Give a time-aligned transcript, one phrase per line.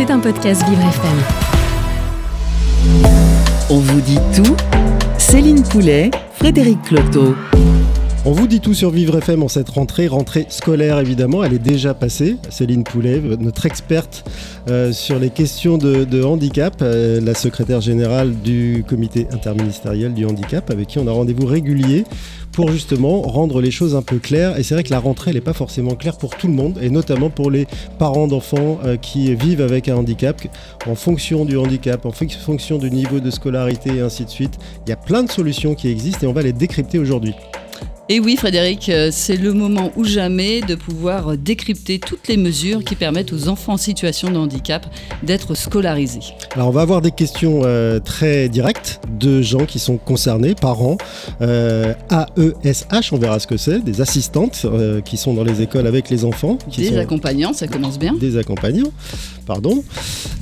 [0.00, 1.18] C'est un podcast Vivre FM.
[3.68, 4.56] On vous dit tout
[5.18, 7.34] Céline Poulet, Frédéric Cloteau.
[8.24, 11.58] On vous dit tout sur Vivre FM en cette rentrée, rentrée scolaire évidemment, elle est
[11.58, 12.36] déjà passée.
[12.48, 14.24] Céline Poulet, notre experte
[14.70, 20.70] euh, sur les questions de, handicap, euh, la secrétaire générale du comité interministériel du handicap,
[20.70, 22.04] avec qui on a rendez-vous régulier
[22.60, 24.58] pour justement rendre les choses un peu claires.
[24.58, 26.90] Et c'est vrai que la rentrée, n'est pas forcément claire pour tout le monde, et
[26.90, 27.66] notamment pour les
[27.98, 30.42] parents d'enfants euh, qui vivent avec un handicap,
[30.86, 34.58] en fonction du handicap, en fonction du niveau de scolarité et ainsi de suite.
[34.86, 37.34] Il y a plein de solutions qui existent et on va les décrypter aujourd'hui.
[38.12, 42.82] Et oui, Frédéric, euh, c'est le moment ou jamais de pouvoir décrypter toutes les mesures
[42.82, 44.84] qui permettent aux enfants en situation de handicap
[45.22, 46.18] d'être scolarisés.
[46.56, 50.96] Alors, on va avoir des questions euh, très directes de gens qui sont concernés, parents,
[51.40, 54.66] euh, AESH, on verra ce que c'est, des assistantes
[55.04, 56.58] qui sont dans les écoles avec les enfants.
[56.76, 58.14] des accompagnants, ça commence bien.
[58.14, 58.90] Des accompagnants,
[59.50, 59.82] pardon.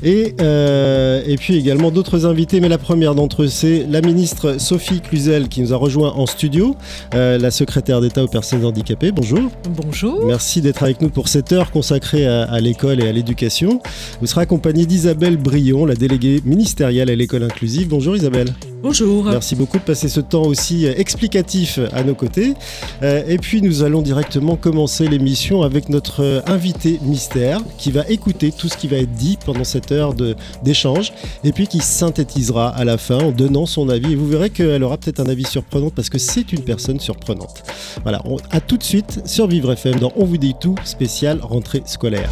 [0.03, 5.01] Et, et puis également d'autres invités, mais la première d'entre eux, c'est la ministre Sophie
[5.01, 6.77] Cluzel qui nous a rejoint en studio.
[7.13, 9.13] la secrétaire d'État aux personnes handicapées.
[9.13, 9.51] Bonjour.
[9.83, 10.27] Bonjour.
[10.27, 13.81] Merci d'être avec nous pour cette heure consacrée à, l'école et à l'éducation.
[14.21, 17.89] Vous serez accompagné d'Isabelle Brion, la déléguée ministérielle à l'école inclusive.
[17.89, 18.53] Bonjour Isabelle.
[18.81, 19.25] Bonjour.
[19.25, 22.55] Merci beaucoup de passer ce temps aussi explicatif à nos côtés.
[23.03, 28.53] Euh, et puis nous allons directement commencer l'émission avec notre invité mystère qui va écouter
[28.53, 30.15] tout ce qui va être dit pendant cette heure
[30.63, 31.13] d'échange
[31.43, 34.13] et puis qui synthétisera à la fin en donnant son avis.
[34.13, 37.65] Et vous verrez qu'elle aura peut-être un avis surprenant parce que c'est une personne surprenante.
[38.05, 41.41] Voilà, on, à tout de suite sur Vivre FM dans On vous dit tout, spécial
[41.43, 42.31] rentrée scolaire.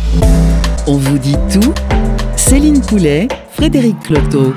[0.86, 1.74] On vous dit tout,
[2.36, 4.55] Céline Poulet, Frédéric Cloteau.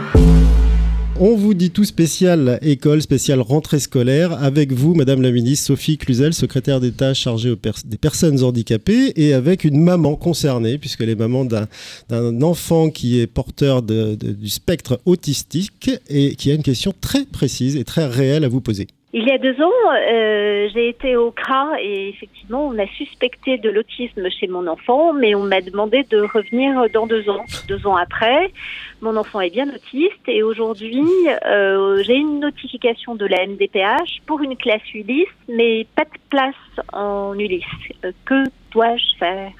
[1.21, 5.97] On vous dit tout spécial école, spécial rentrée scolaire, avec vous, Madame la Ministre Sophie
[5.97, 7.53] Cluzel, secrétaire d'État chargée
[7.83, 13.27] des personnes handicapées, et avec une maman concernée, puisqu'elle est maman d'un enfant qui est
[13.27, 18.47] porteur du spectre autistique et qui a une question très précise et très réelle à
[18.47, 18.87] vous poser.
[19.11, 23.57] Il y a deux ans, euh, j'ai été au CRA et effectivement, on a suspecté
[23.57, 27.43] de l'autisme chez mon enfant, mais on m'a demandé de revenir dans deux ans.
[27.67, 28.53] Deux ans après,
[29.01, 31.07] mon enfant est bien autiste et aujourd'hui,
[31.47, 36.55] euh, j'ai une notification de la MDPH pour une classe Ulysse, mais pas de place
[36.93, 37.63] en Ulysse.
[38.05, 39.51] Euh, que dois-je faire?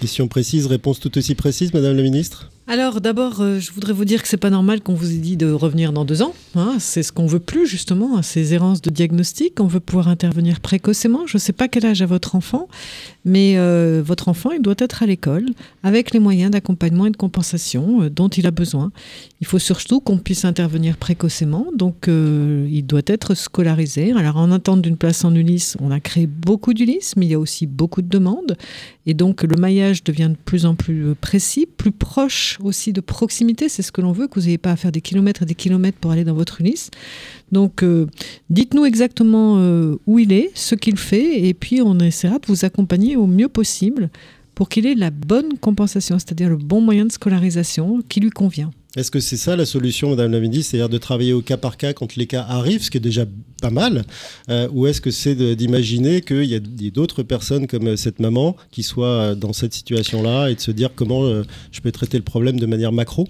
[0.00, 2.50] Question précise, réponse tout aussi précise, Madame la Ministre?
[2.68, 5.36] Alors d'abord, euh, je voudrais vous dire que c'est pas normal qu'on vous ait dit
[5.36, 6.34] de revenir dans deux ans.
[6.56, 6.76] Hein.
[6.80, 9.60] C'est ce qu'on veut plus justement, hein, ces errances de diagnostic.
[9.60, 11.28] On veut pouvoir intervenir précocement.
[11.28, 12.66] Je ne sais pas quel âge a votre enfant,
[13.24, 15.46] mais euh, votre enfant, il doit être à l'école
[15.84, 18.90] avec les moyens d'accompagnement et de compensation euh, dont il a besoin.
[19.40, 24.12] Il faut surtout qu'on puisse intervenir précocement, donc il doit être scolarisé.
[24.12, 27.34] Alors en attente d'une place en Ulysse, on a créé beaucoup d'Ulysse, mais il y
[27.34, 28.56] a aussi beaucoup de demandes,
[29.06, 33.68] et donc le maillage devient de plus en plus précis, plus proche aussi de proximité.
[33.68, 35.54] C'est ce que l'on veut, que vous n'ayez pas à faire des kilomètres et des
[35.54, 36.90] kilomètres pour aller dans votre Ulysse.
[37.52, 38.06] Donc, euh,
[38.50, 42.64] dites-nous exactement euh, où il est, ce qu'il fait, et puis on essaiera de vous
[42.64, 44.10] accompagner au mieux possible
[44.56, 48.70] pour qu'il ait la bonne compensation, c'est-à-dire le bon moyen de scolarisation qui lui convient.
[48.96, 51.76] Est-ce que c'est ça la solution, Madame la ministre, c'est-à-dire de travailler au cas par
[51.76, 53.26] cas quand les cas arrivent, ce qui est déjà
[53.60, 54.04] pas mal,
[54.48, 58.56] euh, ou est-ce que c'est d'imaginer qu'il y a, d'autres personnes comme euh, cette maman
[58.70, 61.42] qui soient euh, dans cette situation-là et de se dire comment
[61.72, 63.28] je peux traiter le problème de manière macro?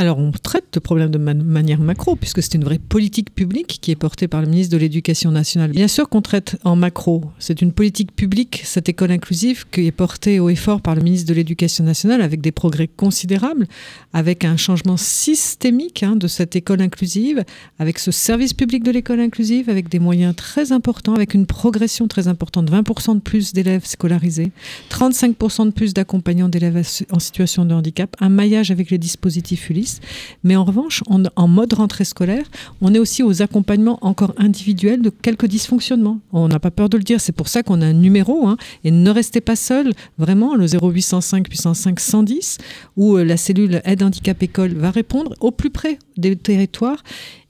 [0.00, 3.90] Alors, on traite le problème de manière macro, puisque c'est une vraie politique publique qui
[3.90, 5.72] est portée par le ministre de l'Éducation nationale.
[5.72, 7.24] Bien sûr qu'on traite en macro.
[7.40, 11.28] C'est une politique publique, cette école inclusive, qui est portée au effort par le ministre
[11.28, 13.66] de l'Éducation nationale, avec des progrès considérables,
[14.12, 17.44] avec un changement systémique hein, de cette école inclusive,
[17.78, 22.06] avec ce service public de l'école inclusive, avec des moyens très importants, avec une progression
[22.08, 24.52] très importante, 20% de plus d'élèves scolarisés,
[24.90, 29.98] 35% de plus d'accompagnants d'élèves en situation de handicap, un maillage avec les dispositifs ULIS
[30.44, 32.44] mais en revanche, en mode rentrée scolaire,
[32.80, 36.20] on est aussi aux accompagnements encore individuels de quelques dysfonctionnements.
[36.32, 38.46] On n'a pas peur de le dire, c'est pour ça qu'on a un numéro.
[38.46, 42.58] Hein, et ne restez pas seul, vraiment, le 0805 805 110,
[42.96, 47.02] où euh, la cellule aide handicap école va répondre au plus près des territoires.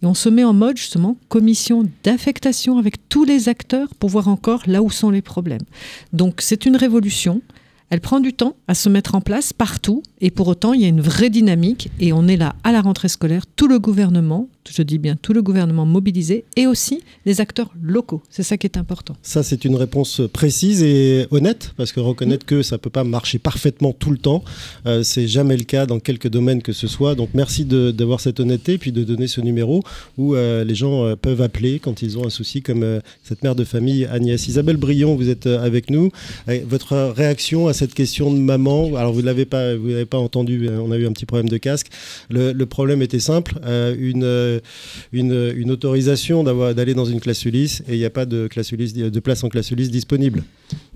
[0.02, 4.28] Et on se met en mode justement commission d'affectation avec tous les acteurs pour voir
[4.28, 5.64] encore là où sont les problèmes.
[6.12, 7.42] Donc c'est une révolution.
[7.90, 10.84] Elle prend du temps à se mettre en place partout et pour autant, il y
[10.84, 14.48] a une vraie dynamique et on est là à la rentrée scolaire, tout le gouvernement,
[14.72, 18.22] je dis bien tout le gouvernement mobilisé, et aussi les acteurs locaux.
[18.30, 19.16] C'est ça qui est important.
[19.22, 23.04] Ça, c'est une réponse précise et honnête, parce que reconnaître que ça ne peut pas
[23.04, 24.42] marcher parfaitement tout le temps,
[24.86, 27.14] euh, c'est jamais le cas dans quelques domaines que ce soit.
[27.14, 29.82] Donc merci d'avoir cette honnêteté, puis de donner ce numéro
[30.16, 33.54] où euh, les gens euh, peuvent appeler quand ils ont un souci, comme cette mère
[33.54, 34.46] de famille Agnès.
[34.48, 36.10] Isabelle Brion, vous êtes avec nous.
[36.66, 40.68] votre réaction à cette question de maman, alors vous ne l'avez pas, vous pas entendu,
[40.68, 41.88] on a eu un petit problème de casque.
[42.30, 43.54] Le, le problème était simple,
[43.98, 44.57] une,
[45.12, 48.72] une, une, autorisation d'aller dans une classe Ulysse et il n'y a pas de, classe
[48.72, 50.42] Ulysse, de place en classe Ulysse disponible.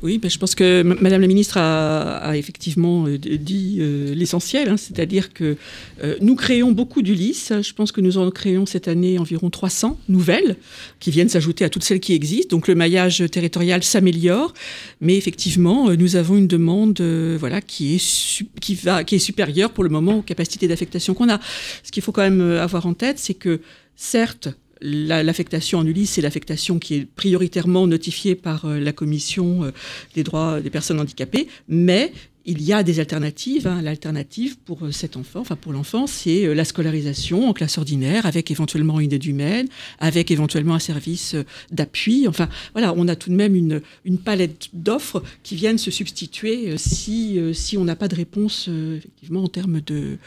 [0.03, 5.33] Oui, je pense que Madame la Ministre a, effectivement euh, dit euh, l'essentiel, hein, c'est-à-dire
[5.33, 5.57] que
[6.03, 7.53] euh, nous créons beaucoup d'Ulysse.
[7.63, 10.57] Je pense que nous en créons cette année environ 300 nouvelles
[10.99, 12.57] qui viennent s'ajouter à toutes celles qui existent.
[12.57, 14.53] Donc le maillage territorial s'améliore,
[15.01, 17.01] mais effectivement, nous avons une demande
[17.39, 21.39] voilà, qui est supérieure pour le moment aux capacités d'affectation qu'on a.
[21.85, 23.61] Ce qu'il faut quand même avoir en tête, c'est que
[23.95, 24.49] certes,
[24.85, 29.71] L'affectation en Ulysse, c'est l'affectation qui est prioritairement notifiée par euh, la Commission euh,
[30.17, 32.13] des droits des personnes handicapées, mais
[32.47, 33.69] il y a des alternatives.
[33.69, 33.81] Hein.
[33.81, 38.51] L'alternative pour euh, cet enfant, enfin pour l'enfant, c'est la scolarisation en classe ordinaire, avec
[38.51, 39.69] éventuellement une aide humaine,
[40.01, 41.37] avec éventuellement un service
[41.71, 42.27] d'appui.
[42.27, 43.81] Enfin, voilà, on a tout de même une,
[44.19, 47.39] palette d'offres qui viennent se substituer si,
[47.79, 50.19] on n'a pas de réponse, effectivement, en termes de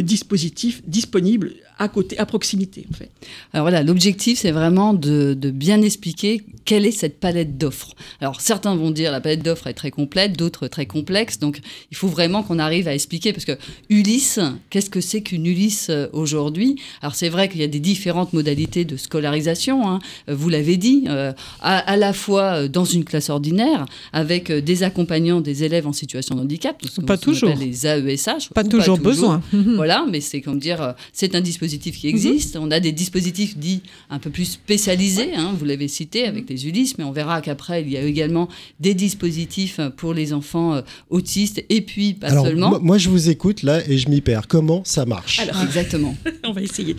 [0.00, 3.10] dispositifs disponibles à côté, à proximité, en fait.
[3.52, 7.96] Alors voilà, l'objectif, c'est vraiment de, bien expliquer quelle est cette palette d'offres.
[8.20, 11.40] Alors certains vont dire la palette d'offres est très complète, d'autres très complexe.
[11.40, 11.58] Donc
[11.90, 13.58] il faut vraiment qu'on arrive à expliquer parce que
[13.88, 14.38] Ulysse,
[14.70, 16.76] qu'est-ce que c'est qu'une Ulysse euh, aujourd'hui?
[17.00, 19.88] Alors c'est vrai qu'il y a des différentes modalités de scolarisation.
[19.88, 19.98] Hein.
[20.28, 25.40] Vous l'avez dit, euh, à, la fois euh, dans une classe ordinaire avec des accompagnants
[25.40, 29.42] des élèves en situation de handicap, pas toujours les AESH, pas, toujours, besoin.
[29.74, 32.60] voilà, mais c'est comme dire, c'est un dispositif qui existent.
[32.62, 36.66] On a des dispositifs dits un peu plus spécialisés, hein, vous l'avez cité avec les
[36.66, 38.48] Ulysses, mais on verra qu'après, il y a également
[38.80, 42.78] des dispositifs pour les enfants euh, autistes et puis pas seulement.
[42.80, 44.48] Moi, je vous écoute là et je m'y perds.
[44.48, 46.16] Comment ça marche Alors, Exactement.
[46.44, 46.96] on va essayer.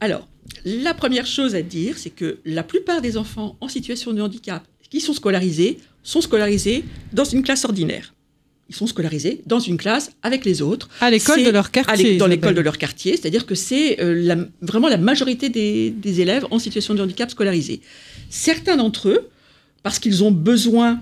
[0.00, 0.26] Alors,
[0.64, 4.64] la première chose à dire, c'est que la plupart des enfants en situation de handicap
[4.90, 8.14] qui sont scolarisés sont scolarisés dans une classe ordinaire
[8.68, 10.88] ils sont scolarisés dans une classe avec les autres.
[11.00, 12.16] À l'école de leur quartier.
[12.16, 16.58] dans l'école de leur quartier, c'est-à-dire que c'est euh, vraiment la majorité des, élèves en
[16.58, 17.80] situation de handicap scolarisés.
[18.30, 19.28] Certains d'entre eux,
[19.82, 21.00] parce qu'ils ont besoin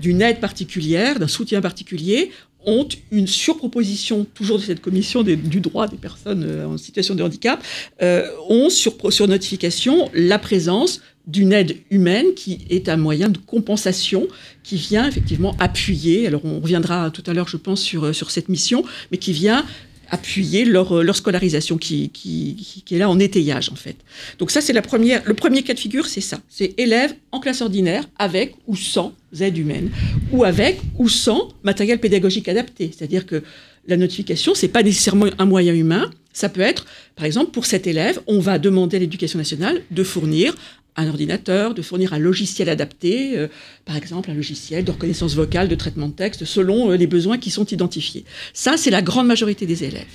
[0.00, 2.32] d'une aide particulière, d'un soutien particulier,
[2.66, 7.22] ont une surproposition, toujours de cette commission du droit des personnes euh, en situation de
[7.22, 7.62] handicap,
[8.02, 13.38] euh, ont sur, sur notification la présence d'une aide humaine qui est un moyen de
[13.38, 14.28] compensation
[14.62, 18.48] qui vient effectivement appuyer, alors on reviendra tout à l'heure je pense sur, sur cette
[18.48, 19.64] mission, mais qui vient
[20.10, 23.96] appuyer leur, leur scolarisation qui, qui, qui, est là en étayage en fait.
[24.38, 27.40] Donc ça c'est la première, le premier cas de figure c'est ça, c'est élèves en
[27.40, 29.90] classe ordinaire avec ou sans aide humaine
[30.30, 33.42] ou avec ou sans matériel pédagogique adapté, c'est-à-dire que
[33.88, 36.84] la notification c'est pas nécessairement un moyen humain, ça peut être,
[37.14, 40.54] par exemple, pour cet élève, on va demander à l'éducation nationale de fournir
[40.96, 43.48] un ordinateur, de fournir un logiciel adapté, euh,
[43.84, 47.38] par exemple un logiciel de reconnaissance vocale, de traitement de texte, selon euh, les besoins
[47.38, 48.24] qui sont identifiés.
[48.54, 50.06] Ça, c'est la grande majorité des élèves.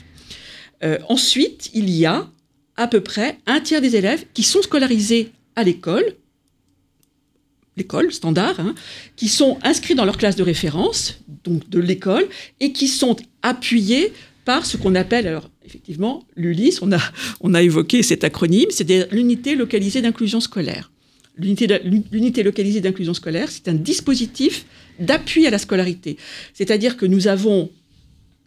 [0.83, 2.27] Euh, ensuite, il y a
[2.77, 6.15] à peu près un tiers des élèves qui sont scolarisés à l'école,
[7.77, 8.73] l'école standard, hein,
[9.15, 12.27] qui sont inscrits dans leur classe de référence, donc de l'école,
[12.59, 14.13] et qui sont appuyés
[14.45, 20.01] par ce qu'on appelle, alors effectivement, l'ULIS, on a, évoqué cet acronyme, c'est l'unité localisée
[20.01, 20.91] d'inclusion scolaire.
[21.37, 24.65] L'unité localisée d'inclusion scolaire, c'est un dispositif
[24.99, 26.17] d'appui à la scolarité.
[26.53, 27.69] C'est-à-dire que nous avons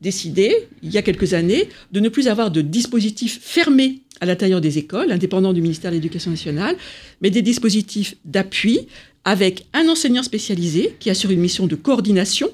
[0.01, 4.61] décidé, il y a quelques années, de ne plus avoir de dispositifs fermés à l'intérieur
[4.61, 6.77] des écoles, indépendants du ministère de l'Éducation nationale,
[7.23, 8.87] mais des dispositifs d'appui
[9.25, 12.51] avec un enseignant spécialisé qui assure une mission de coordination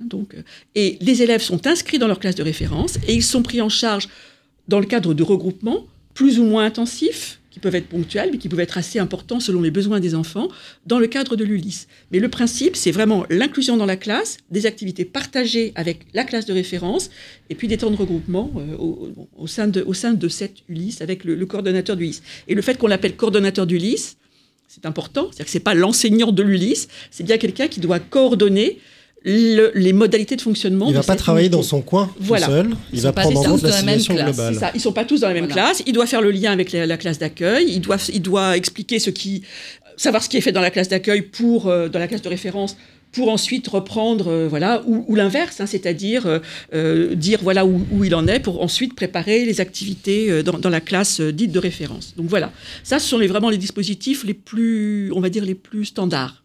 [0.00, 0.42] donc, euh,
[0.74, 3.68] et les élèves sont inscrits dans leur classe de référence et ils sont pris en
[3.68, 4.08] charge
[4.68, 8.48] dans le cadre de regroupements plus ou moins intensifs, qui peuvent être ponctuels, mais qui
[8.48, 10.48] peuvent être assez importants selon les besoins des enfants,
[10.86, 11.86] dans le cadre de l'ULIS.
[12.12, 16.46] Mais le principe, c'est vraiment l'inclusion dans la classe, des activités partagées avec la classe
[16.46, 17.10] de référence,
[17.48, 18.76] et puis des temps de regroupement euh,
[19.36, 22.22] au, sein de, cette ULIS avec le, le coordonnateur d'ULIS.
[22.46, 24.16] Et le fait qu'on l'appelle coordonnateur d'ULIS,
[24.68, 27.98] c'est important, c'est-à-dire que ce n'est pas l'enseignant de l'ULIS, c'est bien quelqu'un qui doit
[27.98, 28.78] coordonner
[29.24, 30.86] les modalités de fonctionnement.
[30.86, 32.70] Il ne va pas travailler dans son coin tout seul.
[32.92, 34.54] Il va prendre en compte la situation globale.
[34.54, 34.70] Ça.
[34.74, 35.82] Ils ne sont pas tous dans la même classe.
[35.86, 37.66] Il doit faire le lien avec la, classe d'accueil.
[37.68, 39.42] Il doit, il doit expliquer ce qui,
[39.96, 42.28] savoir ce qui est fait dans la classe d'accueil pour, euh, dans la classe de
[42.28, 42.76] référence
[43.12, 46.38] pour ensuite reprendre, euh, voilà, ou, l'inverse, hein, c'est-à-dire euh,
[46.74, 50.68] euh, dire voilà où, où, il en est pour ensuite préparer les activités dans, dans,
[50.68, 52.14] la classe dite de référence.
[52.16, 52.52] Donc voilà,
[52.84, 56.42] ça ce sont les, vraiment les dispositifs les plus, on va dire, les plus standards.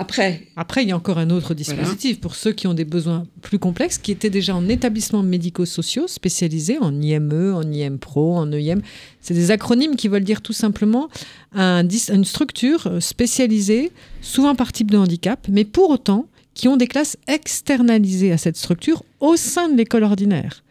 [0.00, 0.46] Après.
[0.54, 3.58] Après, il y a encore un autre dispositif pour ceux qui ont des besoins plus
[3.58, 8.80] complexes, qui étaient déjà en établissements médico-sociaux spécialisés, en IME, en IM Pro, en EIM.
[9.20, 11.08] C'est des acronymes qui veulent dire tout simplement
[11.52, 13.90] un, une structure spécialisée,
[14.22, 18.56] souvent par type de handicap, mais pour autant qui ont des classes externalisées à cette
[18.56, 20.62] structure au sein de l'école ordinaire.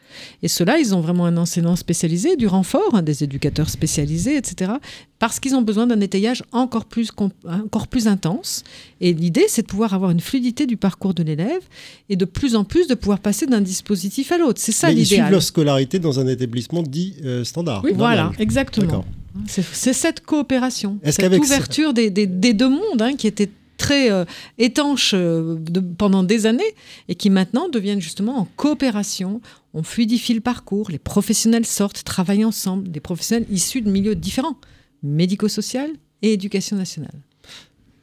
[0.44, 4.74] Et ceux-là, ils ont vraiment un enseignant spécialisé, du renfort, hein, des éducateurs spécialisés, etc.
[5.20, 7.12] Parce qu'ils ont besoin d'un étayage encore plus,
[7.46, 8.64] encore plus intense.
[9.02, 11.62] Et l'idée, c'est de pouvoir avoir une fluidité du parcours de l'élève
[12.10, 14.60] et de plus en plus de pouvoir passer d'un dispositif à l'autre.
[14.62, 15.04] C'est ça l'idéal.
[15.04, 17.84] Ils suivent leur scolarité dans un établissement dit euh, standard.
[17.84, 19.06] Oui, voilà, exactement.
[19.46, 24.26] C'est cette coopération, cette ouverture des, des, deux mondes hein, qui était très euh,
[24.58, 25.58] étanches euh,
[25.98, 26.76] pendant des années
[27.08, 29.42] et qui maintenant deviennent justement en coopération.
[29.74, 34.58] On fluidifie le parcours, les professionnels sortent, travaillent ensemble, des professionnels issus de milieux différents,
[35.04, 35.92] médico-social
[36.22, 37.14] et éducation nationale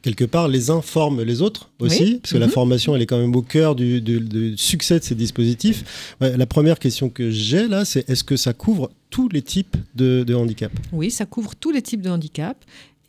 [0.05, 2.51] quelque part, les uns forment les autres aussi, parce que la mhm.
[2.51, 6.15] formation, elle est quand même au cœur du, succès de ces dispositifs.
[6.21, 10.23] la première question que j'ai là, c'est est-ce que ça couvre tous les types de,
[10.23, 12.55] de handicap Oui, ça couvre tous les types de handicap.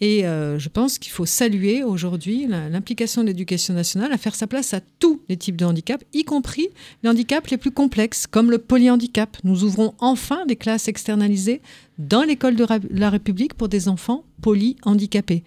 [0.01, 4.47] Et euh, je pense qu'il faut saluer aujourd'hui l'implication de l'éducation nationale à faire sa
[4.47, 6.69] place à tous les types de handicap, y compris
[7.03, 9.37] les handicaps les plus complexes, comme le polyhandicap.
[9.45, 11.63] Nous ouvrons enfin des classes externalisées
[11.99, 15.43] dans l'école de la République pour des enfants polyhandicapés.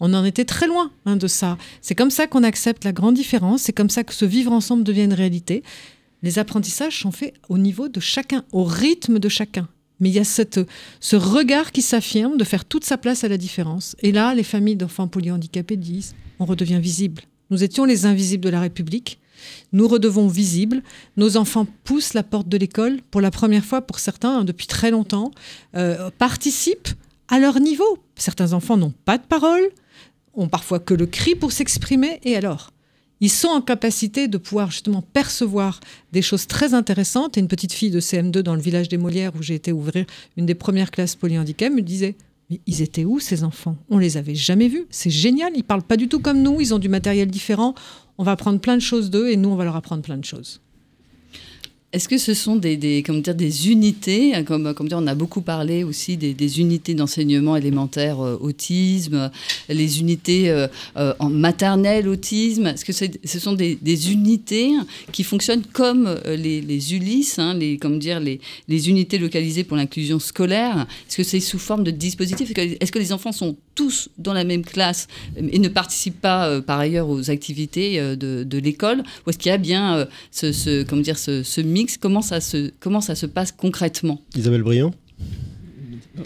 [0.00, 1.56] On en était très loin hein, de ça.
[1.80, 4.84] C'est comme ça qu'on accepte la grande différence, c'est comme ça que ce vivre ensemble
[4.84, 5.62] devient une réalité.
[6.22, 9.68] Les apprentissages sont faits au niveau de chacun, au rythme de chacun.
[10.04, 10.60] Mais il y a cette,
[11.00, 13.96] ce regard qui s'affirme de faire toute sa place à la différence.
[14.00, 17.22] Et là, les familles d'enfants polyhandicapés disent on redevient visible.
[17.48, 19.18] Nous étions les invisibles de la République.
[19.72, 20.82] Nous redevons visibles.
[21.16, 24.66] Nos enfants poussent la porte de l'école pour la première fois, pour certains, hein, depuis
[24.66, 25.30] très longtemps,
[25.74, 26.90] euh, participent
[27.28, 27.96] à leur niveau.
[28.14, 29.70] Certains enfants n'ont pas de parole,
[30.34, 32.20] ont parfois que le cri pour s'exprimer.
[32.24, 32.73] Et alors?
[33.24, 35.80] Ils sont en capacité de pouvoir justement percevoir
[36.12, 37.38] des choses très intéressantes.
[37.38, 40.04] Et une petite fille de CM2 dans le village des Molières, où j'ai été ouvrir
[40.36, 42.16] une des premières classes polyhandicap, me disait
[42.50, 43.78] mais ils étaient où ces enfants?
[43.88, 44.84] On les avait jamais vus.
[44.90, 45.52] C'est génial.
[45.56, 46.60] Ils parlent pas du tout comme nous.
[46.60, 47.74] Ils ont du matériel différent.
[48.18, 50.24] On va apprendre plein de choses d'eux et nous on va leur apprendre plein de
[50.26, 50.60] choses.
[51.94, 55.14] Est-ce que ce sont des, des, dire, des unités, hein, comme, comme dire, on a
[55.14, 59.30] beaucoup parlé aussi des, unités d'enseignement élémentaire euh, autisme,
[59.68, 62.66] les unités euh, euh, en maternelle autisme.
[62.66, 63.78] Est-ce que ce sont des,
[64.10, 64.72] unités
[65.12, 69.76] qui fonctionnent comme les, les Ulysses, hein, les, comme dire, les, les unités localisées pour
[69.76, 70.88] l'inclusion scolaire?
[71.08, 72.50] Est-ce que c'est sous forme de dispositifs?
[72.58, 76.80] Est-ce que les enfants sont tous dans la même classe et ne participent pas par
[76.80, 79.04] ailleurs aux activités de, de l'école?
[79.24, 82.40] Ou est-ce qu'il y a bien ce, ce, comment dire, ce, ce mix comment ça
[82.40, 84.92] se, comment ça se passe concrètement Isabelle Briand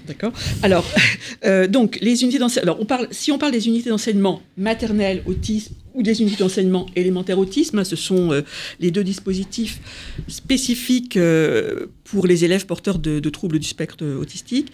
[0.06, 0.32] D'accord.
[0.62, 0.84] Alors,
[1.44, 2.72] euh, donc, les unités d'enseignement.
[2.72, 6.86] Alors, on parle, si on parle des unités d'enseignement maternel autisme ou des unités d'enseignement
[6.94, 8.42] élémentaire autisme, ce sont euh,
[8.80, 9.80] les deux dispositifs
[10.28, 14.72] spécifiques euh, pour les élèves porteurs de, de troubles du spectre autistique.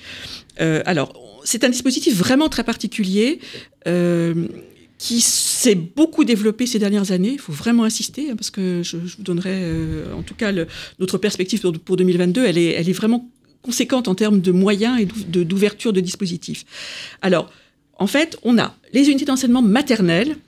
[0.58, 1.12] alors,
[1.44, 3.40] c'est un dispositif vraiment très particulier
[5.04, 7.32] qui s'est beaucoup développé ces dernières années.
[7.32, 10.50] Il faut vraiment insister, hein, parce que je, vous donnerai, euh, en tout cas,
[10.98, 13.28] notre perspective pour, 2022, elle est, vraiment
[13.60, 16.64] conséquente en termes de moyens et d'ouverture de, dispositifs.
[17.20, 17.52] Alors,
[17.98, 20.38] en fait, on a les unités d'enseignement maternel.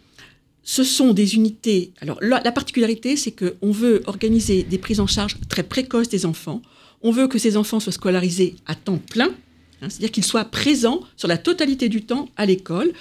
[0.63, 1.93] Ce sont des unités.
[2.01, 6.25] Alors, la, la particularité, c'est qu'on veut organiser des prises en charge très précoces des
[6.25, 6.63] enfants.
[7.03, 9.35] On veut que ces enfants soient scolarisés à temps plein
[9.83, 12.92] Hein, c'est-à-dire qu'ils soient présents sur la totalité du temps à l'école,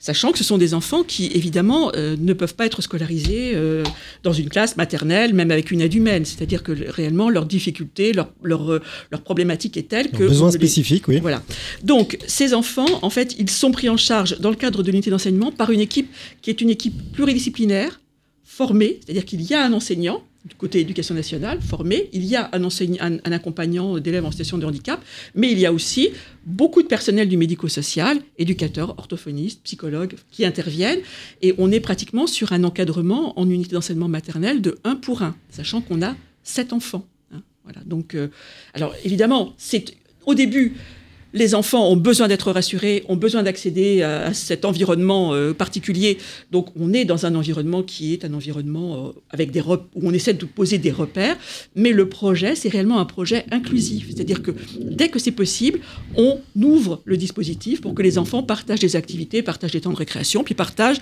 [0.00, 3.84] sachant que ce sont des enfants qui, évidemment, euh, ne peuvent pas être scolarisés euh,
[4.24, 6.24] dans une classe maternelle, même avec une aide humaine.
[6.24, 10.24] C'est-à-dire que réellement, leur difficulté, leur, leur, euh, leur problématique est telle que...
[10.24, 11.20] Besoin spécifique, oui.
[11.20, 11.40] Voilà.
[11.84, 15.10] Donc, ces enfants, en fait, ils sont pris en charge dans le cadre de l'unité
[15.10, 16.10] d'enseignement par une équipe
[16.42, 18.00] qui est une équipe pluridisciplinaire,
[18.42, 22.10] formée, c'est-à-dire qu'il y a un enseignant, du côté éducation nationale, formé.
[22.12, 25.02] Il y a un, enseignant, un, accompagnant d'élèves en situation de handicap,
[25.34, 26.10] mais il y a aussi
[26.44, 31.00] beaucoup de personnel du médico-social, éducateurs, orthophonistes, psychologues qui interviennent.
[31.40, 35.34] Et on est pratiquement sur un encadrement en unité d'enseignement maternel de 1 pour 1,
[35.48, 37.06] sachant qu'on a 7 enfants.
[37.32, 37.40] Hein.
[37.64, 37.80] voilà.
[37.86, 38.28] Donc, euh,
[38.74, 39.96] alors évidemment, c'est
[40.26, 40.74] au début
[41.34, 46.16] les enfants ont besoin d'être rassurés, ont besoin d'accéder à, cet environnement euh, particulier.
[46.52, 50.12] Donc on est dans un environnement qui est un environnement euh, avec des où on
[50.12, 51.36] essaie de poser des repères,
[51.74, 54.06] mais le projet, c'est réellement un projet inclusif.
[54.14, 55.80] C'est-à-dire que dès que c'est possible,
[56.16, 59.96] on ouvre le dispositif pour que les enfants partagent des activités, partagent des temps de
[59.96, 61.00] récréation, puis partagent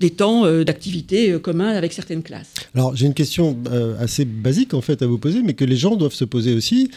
[0.00, 2.52] des temps euh, d'activité communs avec certaines classes.
[2.74, 3.56] Alors j'ai une question
[3.98, 6.90] assez basique en fait à vous poser, mais que les gens doivent se poser aussi.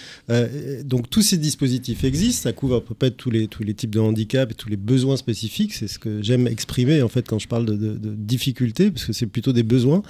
[0.83, 3.99] donc tous ces dispositifs existent, ça à peu près tous les, tous les types de
[3.99, 5.73] handicap et tous les besoins spécifiques.
[5.73, 9.27] C'est ce que j'aime exprimer en fait quand je parle de, difficultés, parce que c'est
[9.27, 10.01] plutôt des besoins.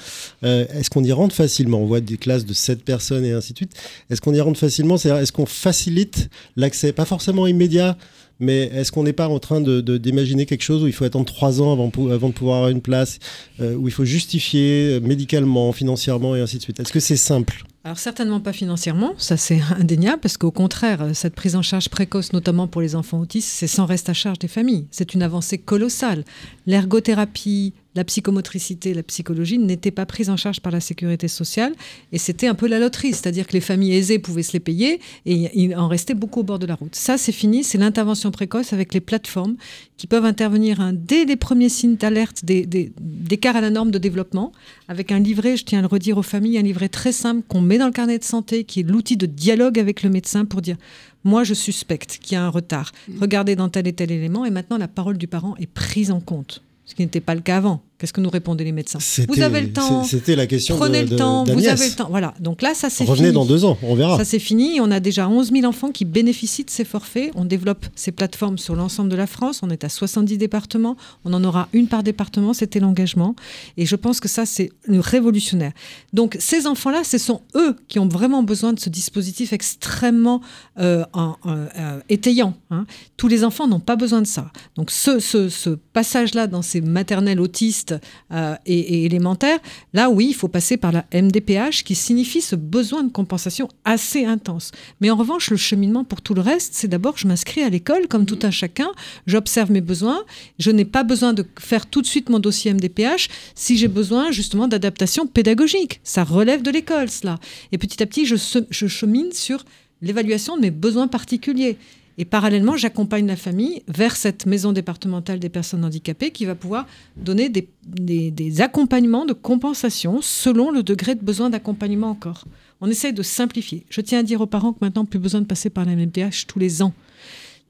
[0.44, 1.80] Euh, est-ce qu'on y rentre facilement?
[1.80, 3.74] On voit des classes de 7 personnes et ainsi de suite.
[4.10, 4.98] Est-ce qu'on y rentre facilement?
[4.98, 6.94] C'est-à-dire, est-ce qu'on facilite l'accès?
[6.94, 7.98] Pas forcément immédiat,
[8.40, 11.62] mais est-ce qu'on n'est pas en train d'imaginer quelque chose où il faut attendre trois
[11.62, 13.20] ans avant, avant de pouvoir avoir une place,
[13.60, 16.80] euh, où il faut justifier euh, médicalement, financièrement et ainsi de suite?
[16.80, 17.64] Est-ce que c'est simple?
[17.86, 22.34] Alors certainement pas financièrement, ça c'est indéniable, parce qu'au contraire, cette prise en charge précoce,
[22.34, 24.88] notamment pour les enfants autistes, c'est sans reste à charge des familles.
[24.90, 26.24] C'est une avancée colossale.
[26.66, 31.74] L'ergothérapie, la psychomotricité, la psychologie n'étaient pas prises en charge par la sécurité sociale
[32.12, 35.00] et c'était un peu la loterie, c'est-à-dire que les familles aisées pouvaient se les payer
[35.26, 36.96] et il en restait beaucoup au bord de la route.
[36.96, 39.56] Ça, c'est fini, c'est l'intervention précoce avec les plateformes
[39.98, 44.52] qui peuvent intervenir hein, dès les premiers signes d'alerte d'écart à la norme de développement,
[44.88, 47.62] avec un livret, je tiens à le redire aux familles, un livret très simple qu'on
[47.62, 50.62] met dans le carnet de santé, qui est l'outil de dialogue avec le médecin pour
[50.62, 50.76] dire
[51.24, 54.52] moi je suspecte qu'il y a un retard, regardez dans tel et tel élément, et
[54.52, 57.58] maintenant la parole du parent est prise en compte ce qui n'était pas le cas
[57.58, 57.82] avant.
[58.06, 60.04] Qu'est-ce que nous répondaient les médecins Vous avez le temps.
[60.04, 60.78] C'était la question.
[60.78, 61.44] Prenez le temps.
[61.44, 62.06] Vous avez le temps.
[62.12, 62.36] Voilà.
[62.40, 63.10] Donc là, ça c'est fini.
[63.10, 64.16] Revenez dans deux ans, on verra.
[64.20, 64.80] Ça c'est fini.
[64.80, 67.32] On a déjà 11 000 enfants qui bénéficient de ces forfaits.
[67.34, 69.62] On développe ces plateformes sur l'ensemble de la France.
[69.64, 70.98] On est à 70 départements.
[71.24, 72.54] On en aura une par département.
[72.54, 73.36] C'était l'engagement.
[73.76, 75.72] Et je pense que ça c'est révolutionnaire.
[76.14, 80.42] Donc ces enfants-là, ce sont eux qui ont vraiment besoin de ce dispositif extrêmement
[80.78, 81.04] euh,
[81.48, 82.54] euh, étayant.
[82.70, 82.86] Hein.
[83.18, 84.52] Tous les enfants n'ont pas besoin de ça.
[84.76, 87.95] Donc ce, ce, ce passage-là dans ces maternelles autistes
[88.32, 89.60] euh, et, élémentaire,
[89.94, 94.26] là oui, il faut passer par la MDPH qui signifie ce besoin de compensation assez
[94.26, 94.72] intense.
[95.02, 98.08] Mais en revanche, le cheminement pour tout le reste, c'est d'abord je m'inscris à l'école
[98.08, 98.90] comme tout un chacun,
[99.28, 100.24] j'observe mes besoins,
[100.60, 104.32] je n'ai pas besoin de faire tout de suite mon dossier MDPH si j'ai besoin
[104.32, 106.00] justement d'adaptation pédagogique.
[106.04, 107.40] Ça relève de l'école, cela.
[107.72, 108.36] Et petit à petit, je,
[108.70, 109.64] je chemine sur
[110.02, 111.78] l'évaluation de mes besoins particuliers.
[112.18, 116.88] Et parallèlement, j'accompagne la famille vers cette maison départementale des personnes handicapées qui va pouvoir
[117.18, 122.46] donner des, accompagnements de compensation selon le degré de besoin d'accompagnement encore.
[122.80, 123.86] On essaye de simplifier.
[123.90, 126.48] Je tiens à dire aux parents que maintenant, plus besoin de passer par la MDPH
[126.48, 126.94] tous les ans.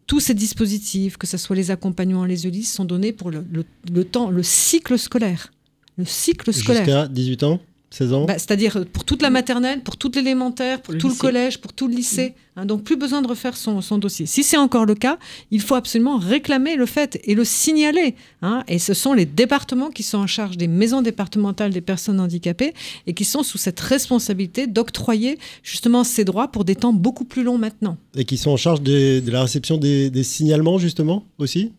[0.06, 3.44] Tous ces dispositifs, que ce soit les accompagnements, les ULIS, sont donnés pour le,
[3.92, 5.52] le temps, le cycle scolaire.
[5.98, 6.86] Le cycle scolaire.
[6.86, 7.60] Jusqu'à 18 ans?
[8.02, 11.88] Bah, c'est-à-dire pour toute la maternelle, pour tout l'élémentaire, pour tout le collège, pour tout
[11.88, 12.34] le lycée.
[12.58, 14.26] Hein, donc plus besoin de refaire son, dossier.
[14.26, 15.18] Si c'est encore le cas,
[15.52, 18.16] il faut absolument réclamer le fait et le signaler.
[18.42, 18.64] Hein.
[18.68, 22.74] et ce sont les départements qui sont en charge des maisons départementales des personnes handicapées
[23.08, 27.44] et qui sont sous cette responsabilité d'octroyer justement ces droits pour des temps beaucoup plus
[27.44, 27.98] longs maintenant.
[28.16, 31.72] Et qui sont en charge de la réception des signalements justement aussi?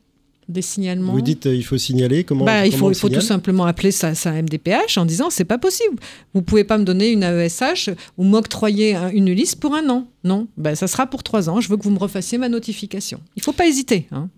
[0.49, 1.13] Des signalements.
[1.13, 3.91] Vous dites euh, il faut signaler comment bah, Il faut, il faut tout simplement appeler
[3.91, 5.97] ça, ça MDPH en disant c'est pas possible.
[6.35, 10.07] Vous pouvez pas me donner une AESH ou m'octroyer une liste pour un an.
[10.25, 11.61] Non, bah, ça sera pour trois ans.
[11.61, 13.21] Je veux que vous me refassiez ma notification.
[13.37, 14.07] Il faut pas hésiter.
[14.11, 14.29] Hein.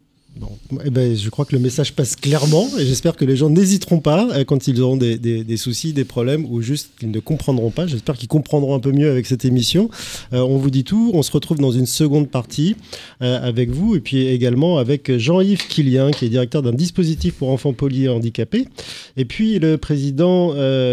[0.84, 4.00] Eh ben, je crois que le message passe clairement et j'espère que les gens n'hésiteront
[4.00, 7.86] pas euh, quand ils auront des, soucis, des problèmes ou juste qu'ils ne comprendront pas.
[7.86, 9.88] J'espère qu'ils comprendront un peu mieux avec cette émission.
[10.34, 11.10] Euh, on vous dit tout.
[11.14, 12.76] On se retrouve dans une seconde partie
[13.22, 17.50] euh, avec vous et puis également avec Jean-Yves Quilien qui est directeur d'un dispositif pour
[17.50, 18.68] enfants polyhandicapés
[19.16, 20.52] et puis le président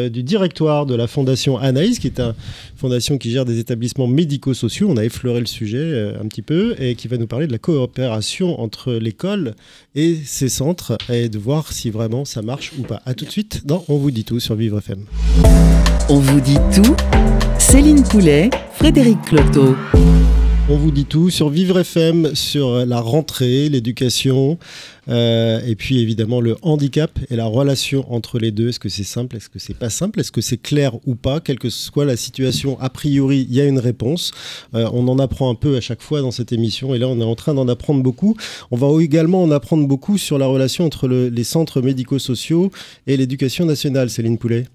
[0.10, 2.34] du directoire de la fondation Anaïs qui est une
[2.78, 4.88] fondation qui gère des établissements médico-sociaux.
[4.90, 7.58] On a effleuré le sujet un petit peu et qui va nous parler de la
[7.58, 9.35] coopération entre l'école
[9.95, 13.02] et ses centres et de voir si vraiment ça marche ou pas.
[13.06, 15.06] A tout de suite dans On vous dit tout sur Vivre FM.
[16.10, 16.95] On vous dit tout.
[17.58, 19.76] Céline Poulet, Frédéric Cloteau.
[20.67, 24.58] On vous dit tout sur Vivre FM, sur la rentrée, l'éducation,
[25.08, 28.70] euh, et puis évidemment le handicap et la relation entre les deux.
[28.70, 29.36] Est-ce que c'est simple?
[29.38, 30.20] Est-ce que c'est pas simple?
[30.20, 31.39] Est-ce que c'est clair ou pas?
[31.39, 34.32] Quelle que soit la situation, a priori, il y a une réponse.
[34.74, 37.20] Euh, on en apprend un peu à chaque fois dans cette émission, et là on
[37.20, 38.36] est en train d'en apprendre beaucoup.
[38.72, 42.72] On va également en apprendre beaucoup sur la relation entre les centres médico-sociaux
[43.08, 44.65] et l'éducation nationale, Céline Poulet.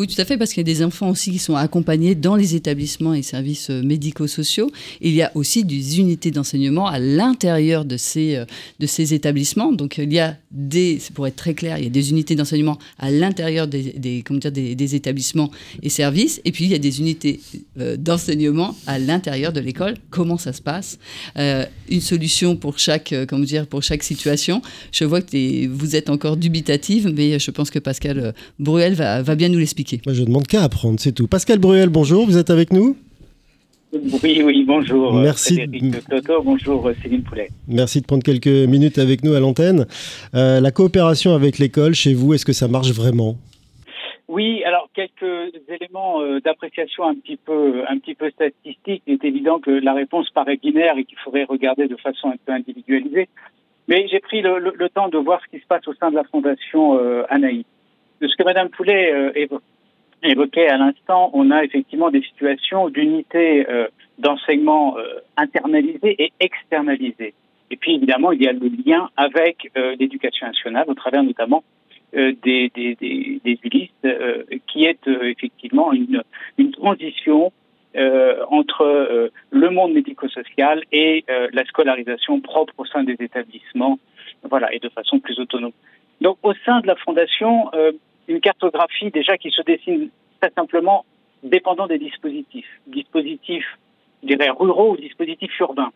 [0.00, 2.34] Oui, tout à fait, parce qu'il y a des enfants aussi qui sont accompagnés dans
[2.34, 4.70] les établissements et services euh, médico-sociaux.
[5.02, 8.46] Il y a aussi des unités d'enseignement à l'intérieur de ces, euh,
[8.78, 9.72] de ces établissements.
[9.72, 12.78] Donc, il y a des, pour être très clair, il y a des unités d'enseignement
[12.98, 15.50] à l'intérieur des, des, comment dire, des, établissements
[15.82, 16.40] et services.
[16.46, 17.38] Et puis, il y a des unités
[17.78, 19.96] euh, d'enseignement à l'intérieur de l'école.
[20.08, 20.98] Comment ça se passe?
[21.36, 24.62] Une solution pour chaque, comment dire, pour chaque situation.
[24.92, 29.34] Je vois que vous êtes encore dubitative, mais je pense que Pascal Bruel va, va
[29.34, 29.89] bien nous l'expliquer.
[30.06, 31.26] Moi, je demande qu'à apprendre, c'est tout.
[31.26, 32.96] Pascal Bruel, bonjour, vous êtes avec nous
[33.92, 35.18] oui, oui, bonjour.
[35.18, 35.66] Euh, Merci.
[36.44, 37.48] bonjour euh, Céline Poulet.
[37.66, 39.86] Merci de prendre quelques minutes avec nous à l'antenne.
[40.32, 43.34] Euh, la coopération avec l'école, chez vous, est-ce que ça marche vraiment?
[44.28, 49.02] Oui, alors quelques éléments d'appréciation un petit peu un petit peu statistiques.
[49.08, 52.36] Il est évident que la réponse paraît binaire et qu'il faudrait regarder de façon un
[52.46, 53.28] peu individualisée.
[53.88, 56.22] Mais j'ai pris le, temps de voir ce qui se passe au sein de la
[56.22, 56.96] fondation
[57.28, 57.64] Anaïs
[58.20, 59.32] de ce que Madame Poulet euh,
[60.22, 67.34] évoquait à l'instant, on a effectivement des situations d'unité euh, d'enseignement euh, internalisées et externalisées.
[67.70, 71.62] Et puis évidemment, il y a le lien avec l'éducation nationale, au travers notamment
[72.12, 73.92] des, des, des, des ULIS,
[74.66, 76.24] qui est effectivement une,
[76.58, 77.52] une transition
[77.94, 84.00] entre le monde médico-social et la scolarisation propre au sein des établissements,
[84.42, 85.70] voilà, et de façon plus autonome.
[86.20, 87.70] Donc, au sein de la fondation,
[88.30, 90.08] une cartographie déjà qui se dessine
[90.40, 91.04] très simplement
[91.42, 92.68] dépendant des dispositifs.
[92.86, 93.78] Dispositifs,
[94.22, 95.92] ruraux ou dispositifs urbains.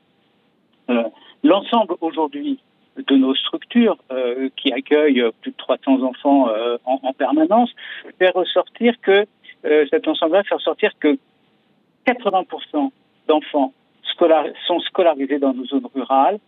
[0.90, 1.04] Euh,
[1.42, 2.58] l'ensemble aujourd'hui
[2.96, 7.70] de nos structures euh, qui accueillent plus de 300 enfants euh, en, permanence
[8.18, 9.26] fait ressortir que
[9.90, 11.16] cet ensemble-là fait ressortir que
[12.06, 12.90] 80%
[13.28, 13.72] d'enfants
[14.66, 16.38] sont scolarisés dans nos zones rurales,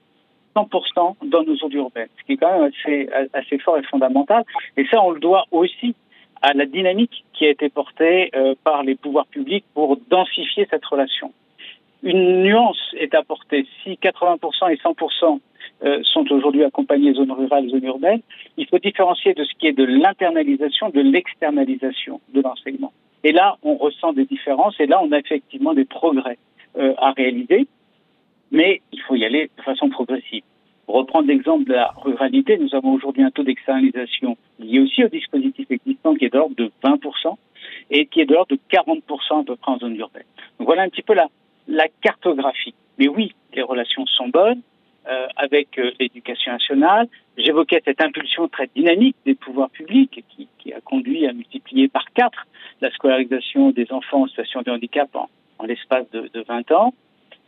[0.57, 4.45] 100% dans nos zones urbaines, ce qui est quand même assez, assez fort et fondamental.
[4.77, 5.95] Et ça, on le doit aussi
[6.43, 10.85] à la dynamique qui a été portée euh, par les pouvoirs publics pour densifier cette
[10.85, 11.33] relation.
[12.03, 13.67] Une nuance est apportée.
[13.83, 15.41] Si 80% et 100%
[15.85, 18.21] euh, sont aujourd'hui accompagnés zones rurales zones urbaines,
[18.57, 22.93] il faut différencier de ce qui est de l'internalisation, de l'externalisation de l'enseignement.
[23.25, 26.39] Et là, on ressent des différences et là, on a effectivement des progrès
[26.79, 27.67] euh, à réaliser
[28.51, 30.43] mais il faut y aller de façon progressive.
[30.87, 35.09] Pour reprendre l'exemple de la ruralité, nous avons aujourd'hui un taux d'externalisation lié aussi au
[35.09, 37.37] dispositif existant qui est de l'ordre de 20%
[37.91, 40.25] et qui est de l'ordre de 40% à peu près en zone urbaine.
[40.59, 41.29] Donc voilà un petit peu la,
[41.67, 42.75] la cartographie.
[42.99, 44.63] Mais oui, les relations sont bonnes
[45.09, 47.09] euh, avec euh, l'éducation nationale.
[47.37, 52.05] J'évoquais cette impulsion très dynamique des pouvoirs publics qui, qui, a conduit à multiplier par
[52.13, 52.47] quatre
[52.81, 55.29] la scolarisation des enfants en situation de handicap en,
[55.59, 56.95] en l'espace de, de 20 ans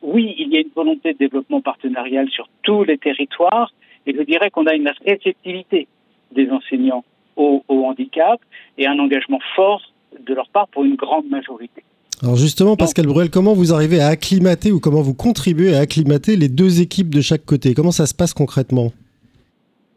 [0.03, 3.73] oui, il y a une volonté de développement partenarial sur tous les territoires,
[4.07, 5.89] et je dirais qu'on a une réceptivité
[6.33, 7.05] des enseignants
[7.37, 8.41] au, handicap
[8.77, 9.83] et un engagement fort
[10.19, 11.83] de leur part pour une grande majorité.
[12.23, 16.37] Alors justement, Pascal Bruel, comment vous arrivez à acclimater ou comment vous contribuez à acclimater
[16.37, 17.75] les deux équipes de chaque côté?
[17.75, 18.91] Comment ça se passe concrètement?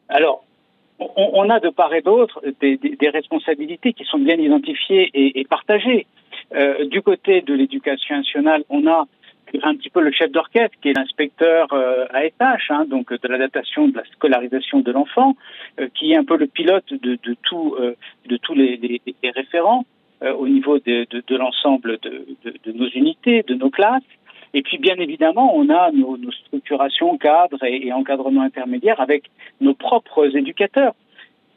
[0.07, 0.43] Alors,
[0.99, 6.05] on, a de part et d'autre des, responsabilités qui sont bien identifiées et, partagées.
[6.53, 9.07] Euh, du côté de l'éducation nationale, on a
[9.63, 13.87] un petit peu le chef d'orchestre, qui est l'inspecteur euh, ASH, hein, donc de l'adaptation
[13.87, 15.35] de la scolarisation de l'enfant,
[15.79, 17.95] euh, qui est un peu le pilote de, de tout, euh,
[18.27, 19.85] de tous les, les, les référents
[20.23, 24.03] euh, au niveau de, de, de l'ensemble de, de, nos unités, de nos classes.
[24.53, 29.23] Et puis, bien évidemment, on a nos, nos structurations cadres et, et encadrement intermédiaire avec
[29.61, 30.93] nos propres éducateurs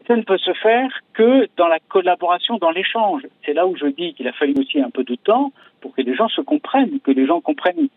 [0.07, 3.23] ça ne peut se faire que dans la collaboration, dans l'échange.
[3.45, 6.03] C'est là où je dis qu'il a fallu aussi un peu de temps pour que
[6.03, 7.88] les gens se comprennent, que les gens comprennent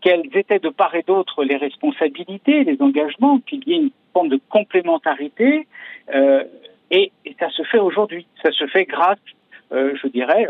[0.00, 4.28] quelles étaient de part et d'autre les responsabilités, les engagements, qu'il y ait une forme
[4.28, 5.66] de complémentarité.
[6.14, 6.44] Euh,
[6.90, 8.26] et, et, ça se fait aujourd'hui.
[8.42, 9.18] Ça se fait grâce,
[9.72, 10.46] euh, je dirais,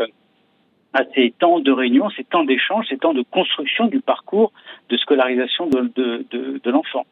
[0.93, 4.51] à ces temps de réunion, ces temps d'échange, ces temps de construction du parcours
[4.89, 7.05] de scolarisation de, de, de, de l'enfant.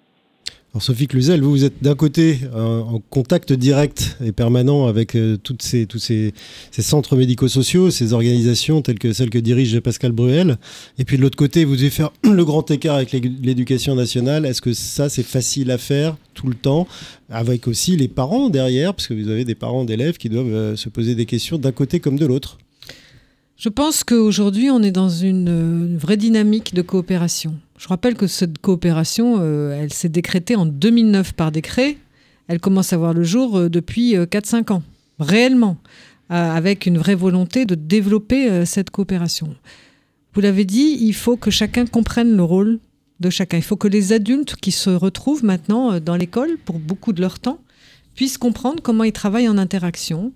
[0.79, 5.57] Sophie Cluzel, vous, êtes d'un côté euh, en contact direct et permanent avec euh, tous
[5.59, 6.33] ces,
[6.71, 10.57] centres médico-sociaux, ces organisations telles que celles que dirige Pascal Bruel,
[10.97, 14.45] et puis de l'autre côté, vous devez faire le grand écart avec l'éducation nationale.
[14.45, 16.87] Est-ce que ça, c'est facile à faire tout le temps,
[17.29, 20.75] avec aussi les parents derrière, parce que vous avez des parents d'élèves qui doivent euh,
[20.75, 22.57] se poser des questions d'un côté comme de l'autre
[23.57, 27.55] je pense qu'aujourd'hui, on est dans une, vraie dynamique de coopération.
[27.77, 31.97] Je rappelle que cette coopération, euh, elle s'est décrétée en 2009 par décret.
[32.47, 34.83] Elle commence à voir le jour euh, depuis 4-5 euh, ans,
[35.19, 35.77] réellement,
[36.29, 39.55] avec une vraie volonté de développer cette coopération.
[40.33, 42.79] Vous l'avez dit, il faut que chacun comprenne le rôle
[43.21, 43.55] de chacun.
[43.55, 47.39] Il faut que les adultes qui se retrouvent maintenant dans l'école pour beaucoup de leur
[47.39, 47.61] temps
[48.13, 50.33] puissent comprendre comment ils travaillent en interaction,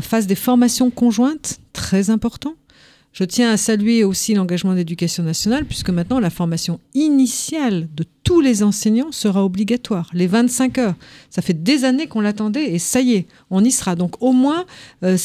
[0.00, 2.54] fassent des formations conjointes, très important.
[3.12, 8.40] Je tiens à saluer aussi l'engagement d'éducation nationale, puisque maintenant la formation initiale de tous
[8.40, 10.94] les enseignants sera obligatoire, les 25 heures.
[11.30, 13.96] Ça fait des années qu'on l'attendait et ça y est, on y sera.
[13.96, 14.64] Donc au moins,
[15.02, 15.16] euh,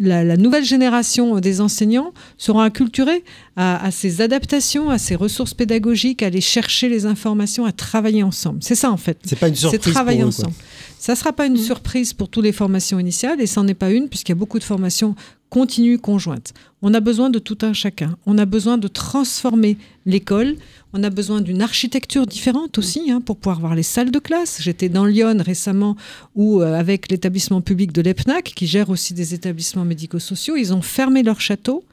[0.00, 3.24] la, nouvelle génération des enseignants sera acculturée
[3.56, 8.60] à, ces adaptations, à ces ressources pédagogiques, à aller chercher les informations, à travailler ensemble.
[8.62, 9.18] C'est ça en fait.
[9.24, 9.80] C'est pas une surprise.
[9.82, 10.54] C'est travailler ensemble.
[10.98, 11.58] Ça ne sera pas une mmh.
[11.58, 14.38] surprise pour toutes les formations initiales et ça n'en est pas une puisqu'il y a
[14.38, 15.14] beaucoup de formations
[15.50, 16.54] continue conjointe.
[16.80, 18.16] On a besoin de tout un chacun.
[18.24, 20.56] On a besoin de transformer l'école.
[20.92, 24.58] On a besoin d'une architecture différente aussi hein, pour pouvoir voir les salles de classe.
[24.60, 25.96] J'étais dans Lyon récemment
[26.34, 30.82] où, euh, avec l'établissement public de l'EPNAC, qui gère aussi des établissements médico-sociaux, ils ont
[30.82, 31.84] fermé leur château.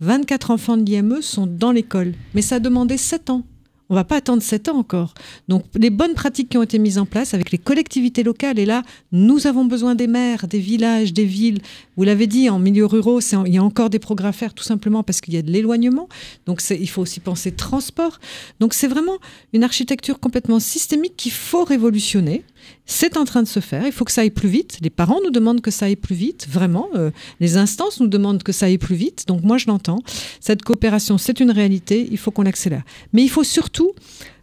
[0.00, 2.14] 24 enfants de l'IME sont dans l'école.
[2.34, 3.44] Mais ça a demandé 7 ans.
[3.90, 5.14] On va pas attendre sept ans encore.
[5.48, 8.64] Donc les bonnes pratiques qui ont été mises en place avec les collectivités locales, et
[8.64, 11.60] là, nous avons besoin des maires, des villages, des villes.
[11.96, 14.62] Vous l'avez dit, en milieu ruraux, il y a encore des progrès à faire tout
[14.64, 16.08] simplement parce qu'il y a de l'éloignement.
[16.46, 18.20] Donc il faut aussi penser transport.
[18.60, 19.18] Donc c'est vraiment
[19.52, 22.44] une architecture complètement systémique qu'il faut révolutionner.
[22.86, 23.86] C'est en train de se faire.
[23.86, 24.78] Il faut que ça aille plus vite.
[24.82, 26.88] Les parents nous demandent que ça aille plus vite, vraiment.
[26.94, 29.24] Euh, les instances nous demandent que ça aille plus vite.
[29.26, 30.00] Donc moi, je l'entends.
[30.40, 32.08] Cette coopération, c'est une réalité.
[32.10, 32.82] Il faut qu'on l'accélère.
[33.12, 33.92] Mais il faut surtout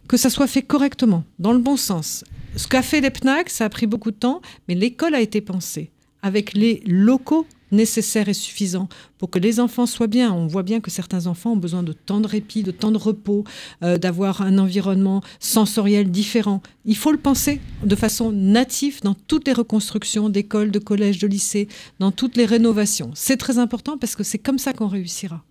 [0.08, 2.24] que ça soit fait correctement, dans le bon sens.
[2.56, 5.90] Ce qu'a fait l'EPNAC, ça a pris beaucoup de temps, mais l'école a été pensée
[6.22, 10.32] avec les locaux nécessaire et suffisant pour que les enfants soient bien.
[10.32, 12.98] On voit bien que certains enfants ont besoin de temps de répit, de temps de
[12.98, 13.44] repos,
[13.82, 16.62] euh, d'avoir un environnement sensoriel différent.
[16.84, 21.26] Il faut le penser de façon native dans toutes les reconstructions d'écoles, de collèges, de
[21.26, 23.10] lycées, dans toutes les rénovations.
[23.14, 25.44] C'est très important parce que c'est comme ça qu'on réussira.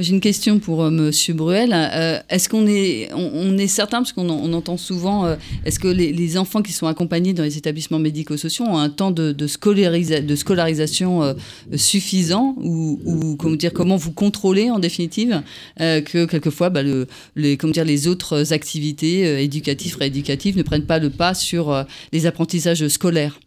[0.00, 1.72] J'ai une question pour euh, Monsieur Bruel.
[1.72, 5.34] Euh, est-ce qu'on est, on, est certain, parce qu'on on entend souvent, euh,
[5.64, 9.34] est-ce que les, enfants qui sont accompagnés dans les établissements médico-sociaux ont un temps de,
[9.48, 11.34] scolarisation
[11.74, 15.42] suffisant ou, comment dire, comment vous contrôlez en définitive
[15.78, 20.98] que quelquefois bah, le, les, comment dire, les autres activités éducatives, rééducatives ne prennent pas
[20.98, 23.40] le pas sur les apprentissages scolaires?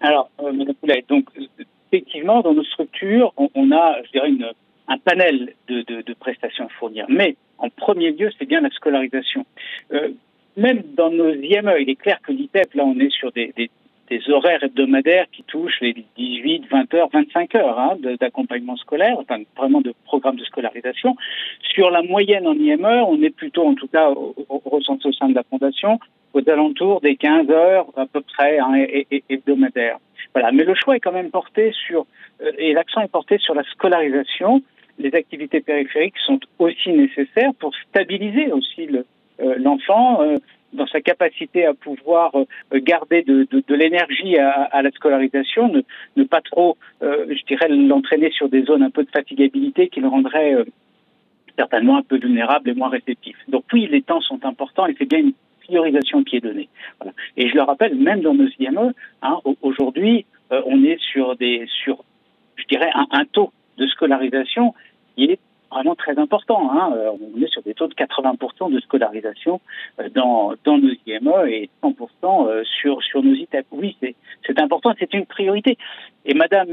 [0.00, 1.24] Alors, Madame Poulet, donc
[1.90, 4.46] effectivement, dans nos structures, on, on a, je dirais, une
[4.88, 7.06] un panel de, de, de, prestations à fournir.
[7.08, 9.44] Mais en premier lieu, c'est bien la scolarisation.
[9.92, 10.10] Euh,
[10.56, 13.70] même dans nos IME, il est clair que l'ITEP, là, on est sur des, des,
[14.08, 19.42] des, horaires hebdomadaires qui touchent les 18, 20 heures, 25 heures hein, d'accompagnement scolaire, enfin
[19.56, 21.16] vraiment de programme de scolarisation.
[21.74, 24.80] Sur la moyenne en IME, on est plutôt, en tout cas, au, au, au
[25.12, 25.98] sein de la fondation,
[26.32, 28.86] aux alentours des 15 heures à peu près hein,
[29.28, 29.98] hebdomadaires.
[30.34, 30.52] Voilà.
[30.52, 32.06] Mais le choix est quand même porté sur,
[32.42, 34.62] euh, et l'accent est porté sur la scolarisation
[34.98, 38.88] les activités périphériques sont aussi nécessaires pour stabiliser aussi
[39.40, 40.38] euh, l'enfant euh,
[40.72, 42.44] dans sa capacité à pouvoir euh,
[42.80, 45.72] garder de, l'énergie à, la scolarisation,
[46.16, 50.08] ne, pas trop, je dirais, l'entraîner sur des zones un peu de fatigabilité qui le
[50.08, 50.54] rendraient
[51.56, 53.36] certainement un peu vulnérable et moins réceptif.
[53.48, 55.32] Donc oui, les temps sont importants et c'est bien une
[55.62, 56.68] priorisation qui est donnée.
[57.36, 62.04] Et je le rappelle, même dans nos IME, hein, aujourd'hui, on est sur des, sur,
[62.56, 64.74] je dirais, un taux de scolarisation
[65.16, 65.38] qui est
[65.70, 66.70] vraiment très important.
[66.72, 66.92] Hein.
[66.94, 69.60] Euh, on est sur des taux de 80% de scolarisation
[70.00, 73.66] euh, dans, nos IME et 100% euh, sur, sur nos ITEP.
[73.72, 75.76] Oui, c'est important, c'est une priorité.
[76.24, 76.68] Et Madame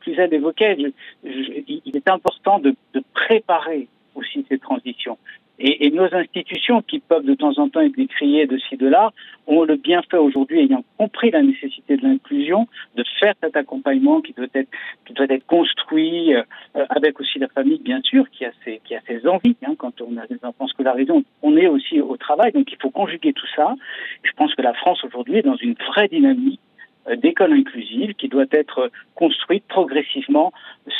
[0.00, 0.76] Cluzel évoquait,
[1.24, 2.74] il est important de
[3.14, 5.18] préparer aussi ces transitions.
[5.58, 8.86] Et, et, nos institutions, qui peuvent de temps en temps être décriées de ci, de
[8.86, 9.12] là,
[9.46, 12.66] ont le bien fait aujourd'hui, ayant compris la nécessité de l'inclusion,
[12.96, 14.68] de faire cet accompagnement qui doit être,
[15.06, 16.42] qui doit être construit euh,
[16.90, 19.56] avec aussi la famille, bien sûr, qui a ses, qui a ses envies.
[19.66, 22.78] Hein, quand on a des enfants scolarisés, on, on est aussi au travail, donc il
[22.80, 23.74] faut conjuguer tout ça.
[24.22, 26.60] Je pense que la France aujourd'hui est dans une vraie dynamique
[27.08, 30.52] euh, d'école inclusive qui doit être construite progressivement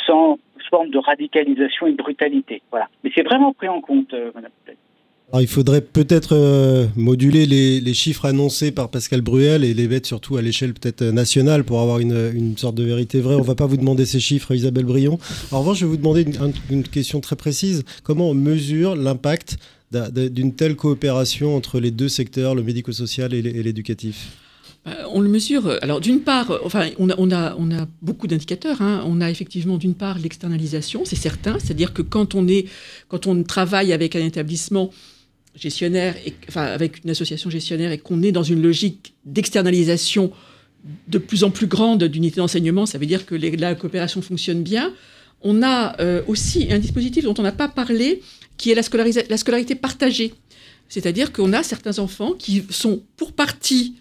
[0.05, 2.61] sans forme de radicalisation et de brutalité.
[2.71, 2.87] Voilà.
[3.03, 4.51] Mais c'est vraiment pris en compte, euh, Madame
[5.29, 10.07] alors, il faudrait peut-être euh, moduler les, chiffres annoncés par Pascal Bruel et les mettre
[10.07, 13.35] surtout à l'échelle peut-être nationale pour avoir une, sorte de vérité vraie.
[13.35, 15.19] On ne va pas vous demander ces chiffres, Isabelle Brion.
[15.51, 17.83] En revanche, je vais vous demander une, une question très précise.
[18.03, 19.57] Comment on mesure l'impact
[19.91, 24.46] d'une telle coopération entre les deux secteurs, le médico-social et l'éducatif?
[25.11, 25.77] On le mesure.
[25.81, 28.81] Alors, d'une part, euh, enfin, on a, on a, on a beaucoup d'indicateurs.
[28.81, 29.03] Hein.
[29.05, 31.57] On a effectivement, d'une part, l'externalisation, c'est certain.
[31.59, 32.65] C'est-à-dire que quand on, est,
[33.07, 34.91] quand on travaille avec un établissement
[35.55, 40.31] gestionnaire, et, enfin, avec une association gestionnaire, et qu'on est dans une logique d'externalisation
[41.07, 44.93] de plus en plus grande d'unités d'enseignement, ça veut dire que la coopération fonctionne bien.
[45.41, 48.21] On a euh, aussi un dispositif dont on n'a pas parlé,
[48.57, 50.33] qui est la scolarité partagée.
[50.89, 53.95] C'est-à-dire qu'on a certains enfants qui sont pour partie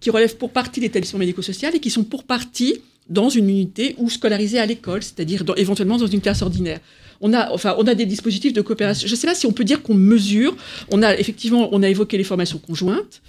[0.00, 3.94] qui relèvent pour partie de l'établissement médico-social et qui sont pour partie dans une unité
[3.98, 6.80] ou scolarisés à l'école, c'est-à-dire éventuellement dans une classe ordinaire.
[7.20, 9.06] On a, enfin, on a des dispositifs de coopération.
[9.06, 10.56] Je ne sais pas si on peut dire qu'on mesure.
[10.90, 13.22] On a effectivement, on a évoqué les formations conjointes.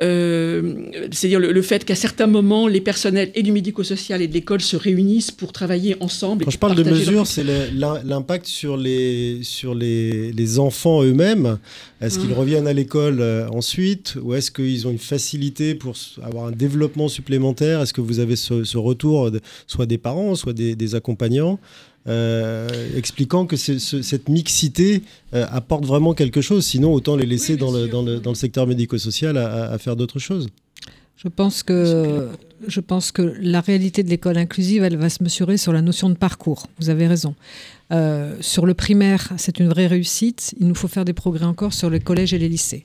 [0.00, 4.60] Euh, c'est-à-dire le, fait qu'à certains moments, les personnels et du médico-social et de l'école
[4.60, 6.44] se réunissent pour travailler ensemble.
[6.44, 11.58] Quand je parle de mesure, c'est l'impact sur, les, sur les, les enfants eux-mêmes.
[12.00, 12.34] Est-ce qu'ils mmh.
[12.34, 17.08] reviennent à l'école euh, ensuite ou est-ce qu'ils ont une facilité pour avoir un développement
[17.08, 17.80] supplémentaire?
[17.80, 19.30] Est-ce que vous avez ce, retour,
[19.66, 21.58] soit des parents, soit des, des accompagnants?
[22.06, 25.02] Expliquant que cette mixité
[25.34, 26.64] euh, apporte vraiment quelque chose.
[26.64, 30.18] Sinon, autant les laisser dans, le, dans, le, dans, le, secteur médico-social à, faire d'autres
[30.18, 30.48] choses.
[31.16, 32.28] Je pense que
[32.66, 36.08] je pense que la réalité de l'école inclusive, elle va se mesurer sur la notion
[36.10, 36.66] de parcours.
[36.78, 37.34] Vous avez raison.
[37.92, 40.54] Euh, sur le primaire, c'est une vraie réussite.
[40.60, 42.84] Il nous faut faire des progrès encore sur les collèges et les lycées.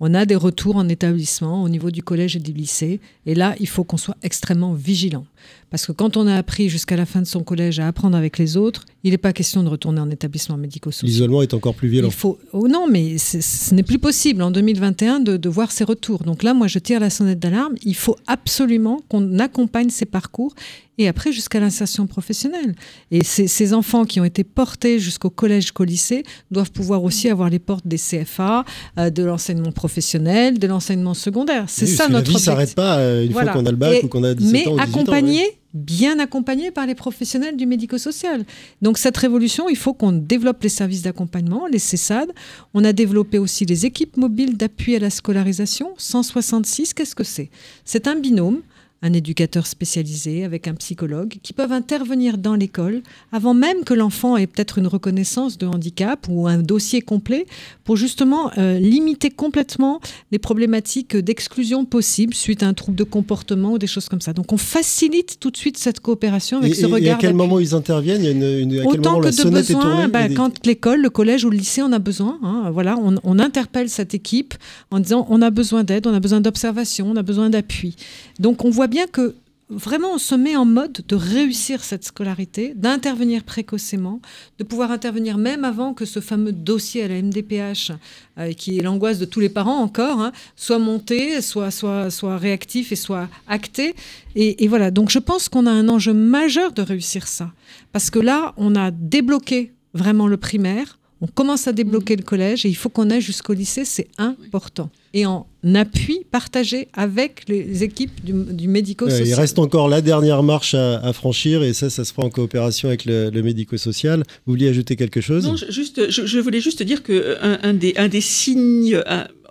[0.00, 3.00] On a des retours en établissement au niveau du collège et du lycée.
[3.24, 5.26] Et là, il faut qu'on soit extrêmement vigilant.
[5.72, 8.36] Parce que quand on a appris jusqu'à la fin de son collège à apprendre avec
[8.36, 11.08] les autres, il n'est pas question de retourner en établissement médico-social.
[11.08, 12.08] L'isolement est encore plus violent.
[12.08, 12.38] Il faut...
[12.52, 16.24] Oh non, mais ce n'est plus possible en 2021 de, de, voir ces retours.
[16.24, 17.74] Donc là, moi, je tire la sonnette d'alarme.
[17.84, 20.54] Il faut absolument qu'on accompagne ces parcours
[20.98, 22.74] et après jusqu'à l'insertion professionnelle.
[23.10, 27.48] Et ces, enfants qui ont été portés jusqu'au collège, qu'au lycée, doivent pouvoir aussi avoir
[27.48, 28.64] les portes des CFA,
[28.98, 31.64] euh, de l'enseignement professionnel, de l'enseignement secondaire.
[31.68, 34.04] C'est ça notre La vie ne s'arrête pas euh, une fois qu'on a le bac
[34.04, 37.66] ou qu'on a 17 mais ans ou 18 accompagné, bien accompagné par les professionnels du
[37.66, 38.44] médico-social.
[38.82, 42.30] Donc cette révolution, il faut qu'on développe les services d'accompagnement, les CESAD.
[42.74, 45.94] On a développé aussi les équipes mobiles d'appui à la scolarisation.
[45.96, 47.50] 166, qu'est-ce que c'est?
[47.84, 48.62] C'est un binôme
[49.02, 54.36] un éducateur spécialisé avec un psychologue qui peuvent intervenir dans l'école avant même que l'enfant
[54.36, 57.46] ait peut-être une reconnaissance de handicap ou un dossier complet
[57.84, 63.72] pour justement euh, limiter complètement les problématiques d'exclusion possibles suite à un trouble de comportement
[63.72, 64.32] ou des choses comme ça.
[64.32, 67.00] Donc on facilite tout de suite cette coopération avec ce regard.
[67.02, 68.22] Et à quel moment ils interviennent?
[68.22, 71.10] Il y a une, à quel Autant moment que de besoin, ben, quand l'école, le
[71.10, 74.54] collège ou le lycée en a besoin, hein, voilà, on, on interpelle cette équipe
[74.90, 77.96] en disant on a besoin d'aide, on a besoin d'observation, on a besoin d'appui.
[78.38, 79.34] Donc on voit bien que
[79.70, 84.20] vraiment on se met en mode de réussir cette scolarité, d'intervenir précocement,
[84.58, 87.92] de pouvoir intervenir même avant que ce fameux dossier à la MDPH,
[88.38, 92.36] euh, qui est l'angoisse de tous les parents encore, hein, soit monté, soit, soit, soit
[92.36, 93.94] réactif et soit acté.
[94.34, 97.50] Et, et voilà, donc je pense qu'on a un enjeu majeur de réussir ça.
[97.92, 102.66] Parce que là, on a débloqué vraiment le primaire, on commence à débloquer le collège
[102.66, 104.90] et il faut qu'on aille jusqu'au lycée, c'est important.
[105.14, 109.28] Et en appui partagé avec les équipes du, médico-social.
[109.28, 112.88] il reste encore la dernière marche à, franchir et ça, ça se fera en coopération
[112.88, 114.24] avec le, médico-social.
[114.46, 115.46] Vous vouliez ajouter quelque chose?
[115.46, 119.00] Non, juste, je, voulais juste dire que un, des, un des signes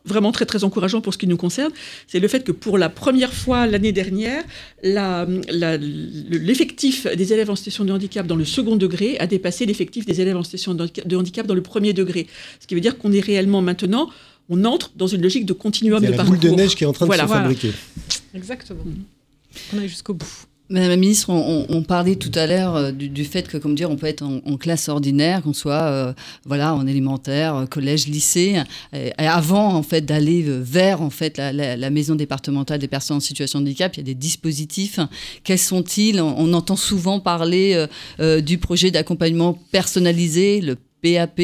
[0.05, 1.71] vraiment très très encourageant pour ce qui nous concerne,
[2.07, 4.43] c'est le fait que pour la première fois l'année dernière,
[6.31, 10.21] l'effectif des élèves en situation de handicap dans le second degré a dépassé l'effectif des
[10.21, 12.27] élèves en situation de handicap dans le premier degré.
[12.59, 14.09] Ce qui veut dire qu'on est réellement maintenant,
[14.49, 16.25] on entre dans une logique de continuum de parcours.
[16.25, 17.71] C'est la boule de neige qui est en train de se fabriquer.
[18.33, 18.83] Exactement.
[19.73, 20.45] On est jusqu'au bout.
[20.71, 23.97] Madame la ministre, on, parlait tout à l'heure euh, du, fait que, comme dire, on
[23.97, 26.13] peut être en, classe ordinaire, qu'on soit euh,
[26.45, 28.61] voilà en élémentaire, euh, collège, lycée,
[28.93, 33.59] et, avant en fait d'aller vers en fait la, maison départementale des personnes en situation
[33.59, 34.99] de handicap, il y a des dispositifs.
[35.43, 36.21] Quels sont-ils?
[36.21, 37.85] On, entend souvent parler
[38.41, 41.41] du projet d'accompagnement personnalisé, le PAP,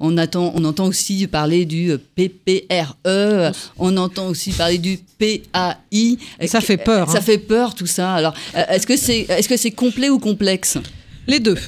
[0.00, 6.18] on, attend, on entend aussi parler du PPRE, on entend aussi parler du PAI.
[6.46, 7.10] Ça fait peur.
[7.10, 7.20] Ça hein.
[7.20, 8.14] fait peur tout ça?
[8.14, 10.78] Alors, euh, est-ce que c'est est -ce c'est complet ou complexe?
[11.26, 11.58] Les deux.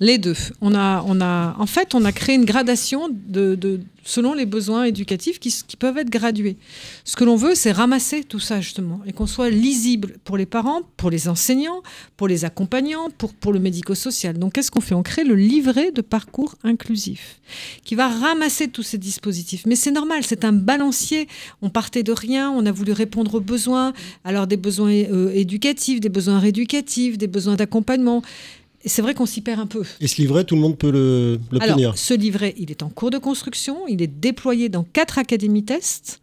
[0.00, 0.34] Les deux.
[0.60, 4.82] On a, on a, en fait, on a créé une gradation de, selon les besoins
[4.82, 6.56] éducatifs qui, peuvent être gradués.
[7.04, 10.46] Ce que l'on veut, c'est ramasser tout ça, justement, et qu'on soit lisible pour les
[10.46, 11.82] parents, pour les enseignants,
[12.16, 14.38] pour les accompagnants, pour, pour le médico-social.
[14.38, 14.94] Donc, qu'est-ce qu'on fait?
[14.94, 17.40] On crée le livret de parcours inclusif
[17.84, 19.66] qui va ramasser tous ces dispositifs.
[19.66, 21.28] Mais c'est normal, c'est un balancier.
[21.60, 23.92] On partait de rien, on a voulu répondre aux besoins,
[24.24, 28.22] alors des besoins euh, éducatifs, des besoins rééducatifs, des besoins d'accompagnement
[28.88, 29.82] c'est vrai qu'on s'y perd un peu.
[30.00, 33.10] Et ce livret, tout le monde peut le, Alors, Ce livret, il est en cours
[33.10, 36.20] de construction, il est déployé dans quatre académies tests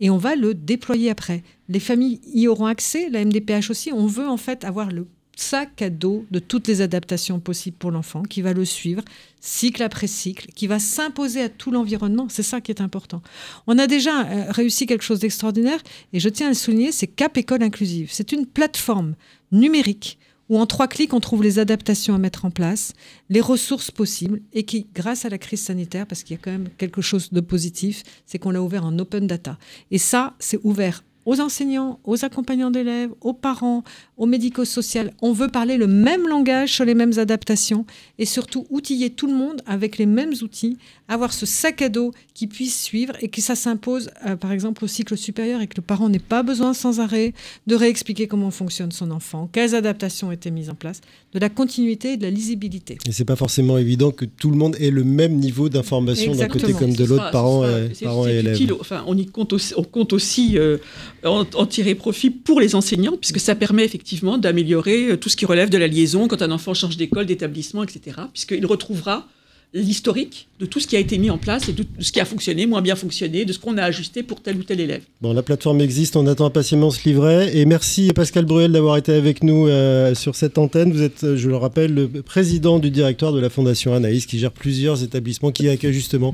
[0.00, 1.42] et on va le déployer après.
[1.68, 3.92] Les familles y auront accès, la MDPH aussi.
[3.92, 7.90] On veut en fait avoir le sac à dos de toutes les adaptations possibles pour
[7.90, 9.02] l'enfant, qui va le suivre
[9.40, 12.26] cycle après cycle, qui va s'imposer à tout l'environnement.
[12.28, 13.22] C'est ça qui est important.
[13.66, 15.80] On a déjà euh, réussi quelque chose d'extraordinaire,
[16.12, 18.08] et je tiens à le souligner, c'est Cap École Inclusive.
[18.12, 19.14] C'est une plateforme
[19.52, 20.18] numérique
[20.48, 22.92] où en trois clics, on trouve les adaptations à mettre en place,
[23.28, 26.50] les ressources possibles, et qui, grâce à la crise sanitaire, parce qu'il y a quand
[26.50, 29.58] même quelque chose de positif, c'est qu'on l'a ouvert en open data.
[29.90, 33.84] Et ça, c'est ouvert aux enseignants, aux accompagnants d'élèves, aux parents,
[34.16, 35.12] aux médico-social.
[35.20, 37.84] On veut parler le même langage sur les mêmes adaptations
[38.18, 42.12] et surtout outiller tout le monde avec les mêmes outils, avoir ce sac à dos
[42.32, 45.76] qui puisse suivre et que ça s'impose, euh, par exemple, au cycle supérieur et que
[45.76, 47.34] le parent n'ait pas besoin sans arrêt
[47.66, 51.02] de réexpliquer comment fonctionne son enfant, quelles adaptations ont été mises en place,
[51.34, 52.96] de la continuité et de la lisibilité.
[53.06, 56.48] Et c'est pas forcément évident que tout le monde ait le même niveau d'information d'un
[56.48, 58.72] côté comme de l'autre, parents, et, parents et élèves.
[58.80, 60.78] Enfin, on y compte aussi, on compte aussi euh,
[61.24, 65.46] en, tirer profit pour les enseignants, puisque ça permet effectivement d'améliorer euh, tout ce qui
[65.46, 68.16] relève de la liaison quand un enfant change d'école, d'établissement, etc.
[68.32, 69.26] Puisqu'il retrouvera
[69.74, 72.24] l'historique de tout ce qui a été mis en place et de, ce qui a
[72.24, 75.02] fonctionné, moins bien fonctionné, de ce qu'on a ajusté pour tel ou tel élève.
[75.20, 77.56] Bon, la plateforme existe, on attend impatiemment ce livret.
[77.56, 80.92] Et merci Pascal Bruel d'avoir été avec nous euh, sur cette antenne.
[80.92, 84.50] Vous êtes, je le rappelle, le président du directoire de la Fondation Anaïs qui gère
[84.50, 86.32] plusieurs établissements qui accueillent justement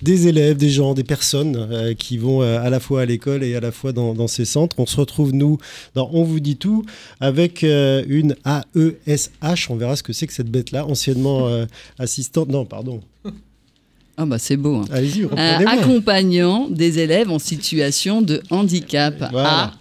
[0.00, 3.44] des élèves, des gens, des personnes euh, qui vont euh, à la fois à l'école
[3.44, 4.76] et à la fois dans, dans, ces centres.
[4.78, 5.58] On se retrouve, nous,
[5.94, 6.84] dans On vous dit tout,
[7.20, 9.70] avec une AESH.
[9.70, 11.66] On verra ce que c'est que cette bête-là, anciennement
[11.98, 12.48] assistante.
[12.48, 13.00] Non, pardon
[14.18, 14.76] ah bah c'est beau.
[14.76, 14.84] Hein.
[14.90, 19.14] Allez-y, euh, accompagnant des élèves en situation de handicap,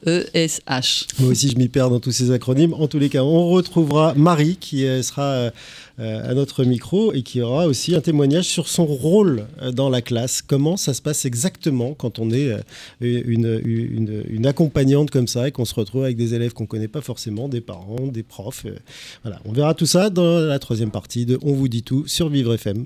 [0.05, 1.07] AESH.
[1.19, 2.73] Moi aussi, je m'y perds dans tous ces acronymes.
[2.73, 5.51] En tous les cas, on retrouvera Marie qui euh, sera euh,
[5.97, 10.41] à notre micro et qui aura aussi un témoignage sur son rôle dans la classe.
[10.41, 12.51] Comment ça se passe exactement quand on est
[13.01, 16.67] une, une, une accompagnante comme ça et qu'on se retrouve avec des élèves qu'on ne
[16.67, 18.65] connaît pas forcément, des parents, des profs.
[19.23, 22.29] Voilà, on verra tout ça dans la troisième partie de On vous dit tout sur
[22.29, 22.85] Vivre FM.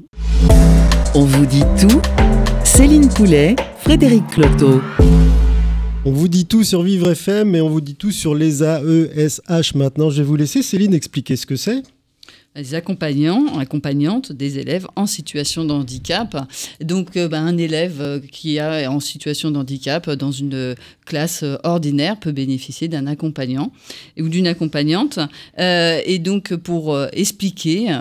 [1.16, 2.02] On vous dit tout.
[2.64, 4.82] Céline Poulet, Frédéric Cloteau.
[6.06, 9.76] On vous dit tout sur Vivre FM et on vous dit tout sur les AESH
[9.76, 10.10] maintenant.
[10.10, 11.84] Je vais vous laisser Céline expliquer ce que c'est.
[12.56, 16.36] Les accompagnants, accompagnantes des élèves en situation de handicap.
[16.82, 20.76] Donc, euh, ben, un élève euh, qui est en situation de handicap dans une
[21.06, 23.72] classe ordinaire peut bénéficier d'un accompagnant
[24.20, 25.20] ou d'une accompagnante.
[25.60, 27.96] Euh, et donc, pour expliquer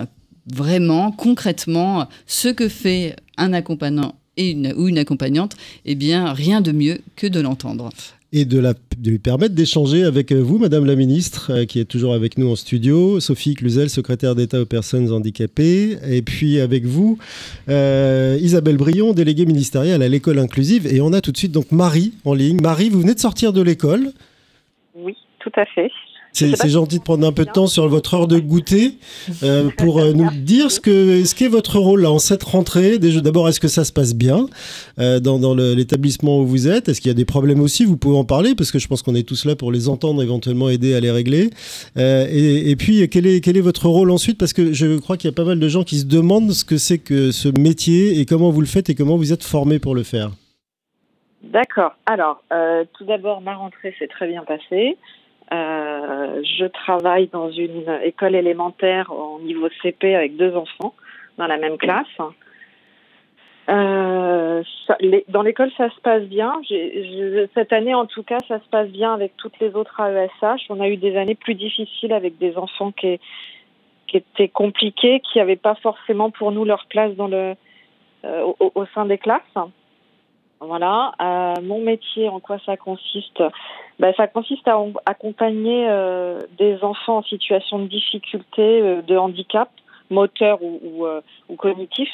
[0.47, 6.73] vraiment concrètement ce que fait un accompagnant et ou une accompagnante, eh bien, rien de
[6.73, 7.91] mieux que de l'entendre.
[8.31, 8.63] Et de,
[9.03, 12.57] lui permettre d'échanger avec vous, Madame la Ministre, euh, qui est toujours avec nous en
[12.57, 17.19] studio, Sophie Cluzel, secrétaire d'État aux personnes handicapées, et puis avec vous,
[17.71, 20.87] euh, Isabelle Brion, déléguée ministérielle à l'école inclusive.
[20.87, 22.61] Et on a tout de suite donc Marie en ligne.
[22.61, 24.09] Marie, vous venez de sortir de l'école?
[24.95, 25.91] Oui, tout à fait.
[26.39, 28.99] C'est gentil de prendre un peu de temps sur votre heure de goûter
[29.43, 32.99] euh, pour euh, nous dire ce que ce qu'est votre rôle là en cette rentrée.
[32.99, 34.47] D'abord, est-ce que ça se passe bien
[34.99, 36.89] euh, dans, dans l'établissement où vous êtes?
[36.89, 37.85] Est-ce qu'il y a des problèmes aussi?
[37.85, 40.23] Vous pouvez en parler parce que je pense qu'on est tous là pour les entendre,
[40.23, 41.51] éventuellement aider à les régler.
[41.97, 44.39] Et, et, puis, quel est quel est votre rôle ensuite?
[44.39, 46.65] Parce que je crois qu'il y a pas mal de gens qui se demandent ce
[46.65, 49.79] que c'est que ce métier et comment vous le faites et comment vous êtes formé
[49.79, 50.31] pour le faire.
[51.43, 51.93] D'accord.
[52.07, 52.43] Alors,
[52.95, 54.97] tout d'abord, ma rentrée s'est très bien passée.
[55.53, 60.95] Euh, je travaille dans une école élémentaire au niveau CP avec deux enfants
[61.39, 62.07] dans la même classe.
[63.69, 64.63] Euh,
[65.29, 66.61] dans l'école, ça se passe bien.
[67.55, 70.67] cette année, en tout cas, ça se passe bien avec toutes les autres AESH.
[70.71, 73.21] On a eu des années plus difficiles avec des enfants qui,
[74.13, 77.55] étaient compliqués, qui n'avaient pas forcément pour nous leur place dans le,
[78.25, 79.43] euh, au, au, sein des classes.
[80.61, 81.13] Voilà.
[81.21, 83.43] Euh, mon métier, en quoi ça consiste
[83.99, 89.71] ben, Ça consiste à accompagner euh, des enfants en situation de difficulté, euh, de handicap,
[90.11, 91.07] moteur ou,
[91.57, 92.09] cognitif,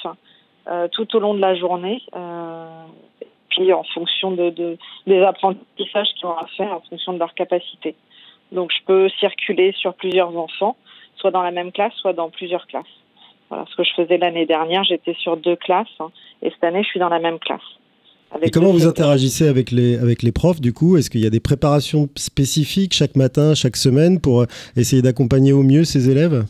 [0.66, 2.02] hein, tout au long de la journée.
[3.48, 4.76] puis en fonction de, de,
[5.06, 7.94] des apprentissages qu'ils ont à faire, en fonction de leur capacité.
[8.50, 10.76] Donc je peux circuler sur plusieurs enfants,
[11.16, 12.84] soit dans la même classe, soit dans plusieurs classes.
[13.48, 16.10] Voilà ce que je faisais l'année dernière, j'étais sur deux classes, hein,
[16.42, 17.60] et cette année je suis dans la même classe.
[18.42, 20.96] Et comment vous interagissez avec les, avec les profs du coup?
[20.96, 24.46] Est-ce qu'il y a des préparations spécifiques chaque matin, chaque semaine pour euh,
[24.76, 26.44] essayer d'accompagner au mieux ces élèves?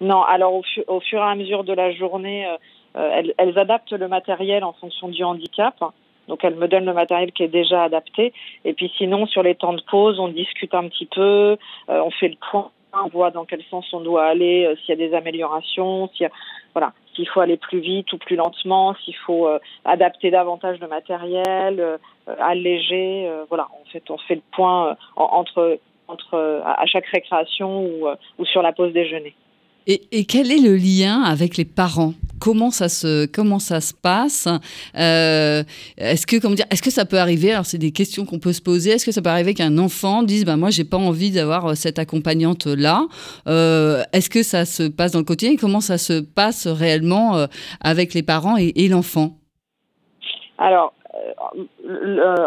[0.00, 2.56] Non, alors au, au, fur et à mesure de la journée, euh,
[2.96, 5.76] euh, elles, elles, adaptent le matériel en fonction du handicap.
[6.28, 8.32] Donc elles me donnent le matériel qui est déjà adapté.
[8.64, 11.56] Et puis sinon, sur les temps de pause, on discute un petit peu,
[11.88, 15.08] on fait le point, on voit dans quel sens on doit aller, s'il y a
[15.08, 16.30] des améliorations, s'il.
[16.74, 20.88] Voilà s'il faut aller plus vite ou plus lentement, s'il faut euh, adapter davantage le
[20.88, 21.98] matériel, euh,
[22.38, 23.28] alléger.
[23.28, 25.78] Euh, voilà, en fait, on fait le point entre,
[26.08, 28.06] entre à chaque récréation ou,
[28.38, 29.34] ou sur la pause déjeuner.
[29.86, 32.12] Et, quel est le lien avec les parents?
[32.40, 34.48] Comment ça se comment ça se passe?
[34.96, 35.62] Euh,
[35.96, 38.52] Est-ce que comment dire Est-ce que ça peut arriver Alors c'est des questions qu'on peut
[38.52, 38.90] se poser.
[38.90, 41.74] Est-ce que ça peut arriver qu'un enfant dise ben moi j'ai pas envie d'avoir euh,
[41.74, 43.06] cette accompagnante là
[43.46, 47.46] euh, Est-ce que ça se passe dans le quotidien Comment ça se passe réellement
[47.80, 49.32] avec les parents et, l'enfant?
[50.58, 50.92] Alors,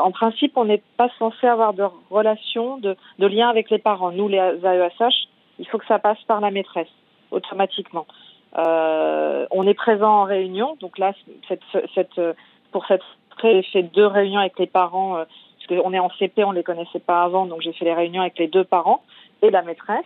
[0.04, 4.12] en principe, on n'est pas censé avoir de relation, de, de, lien avec les parents.
[4.12, 5.28] Nous, les AESH,
[5.60, 6.88] il faut que ça passe par la maîtresse,
[7.32, 8.06] automatiquement.
[8.58, 11.14] Euh, on est présent en réunion, donc là,
[11.48, 11.62] cette,
[11.94, 12.22] cette,
[12.72, 13.04] pour cette
[13.54, 15.26] j'ai fait deux réunions avec les parents, euh,
[15.58, 17.94] parce qu'on est en CP, on ne les connaissait pas avant, donc j'ai fait les
[17.94, 19.04] réunions avec les deux parents
[19.42, 20.06] et la maîtresse.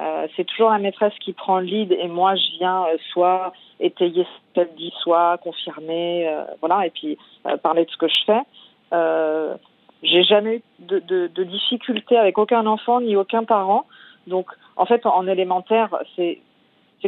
[0.00, 3.52] Euh, c'est toujours la maîtresse qui prend le lead et moi je viens euh, soit
[3.80, 7.18] étayer ce qu'elle dit, soit confirmer, voilà, et puis
[7.62, 9.58] parler de ce que je fais.
[10.02, 13.84] J'ai jamais eu de, de, de difficultés avec aucun enfant ni aucun parent.
[14.28, 16.40] Donc en fait en, en élémentaire c'est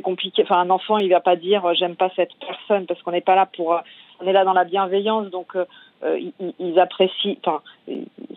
[0.03, 0.43] compliqué.
[0.43, 3.35] Enfin un enfant il va pas dire j'aime pas cette personne parce qu'on n'est pas
[3.35, 3.79] là pour
[4.21, 5.57] on est là dans la bienveillance donc
[6.05, 7.37] ils, ils, apprécient.
[7.45, 7.61] Enfin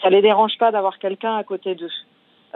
[0.01, 1.89] ça les dérange pas d'avoir quelqu'un à côté d'eux.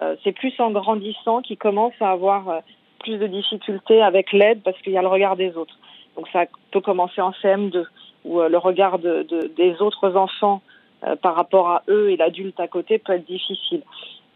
[0.01, 2.59] Euh, c'est plus en grandissant qu'ils commencent à avoir euh,
[2.99, 5.75] plus de difficultés avec l'aide parce qu'il y a le regard des autres.
[6.15, 7.85] Donc ça peut commencer en CM2
[8.25, 10.61] où euh, le regard de, de, des autres enfants
[11.21, 13.83] par rapport à eux et l'adulte à côté peut être difficile.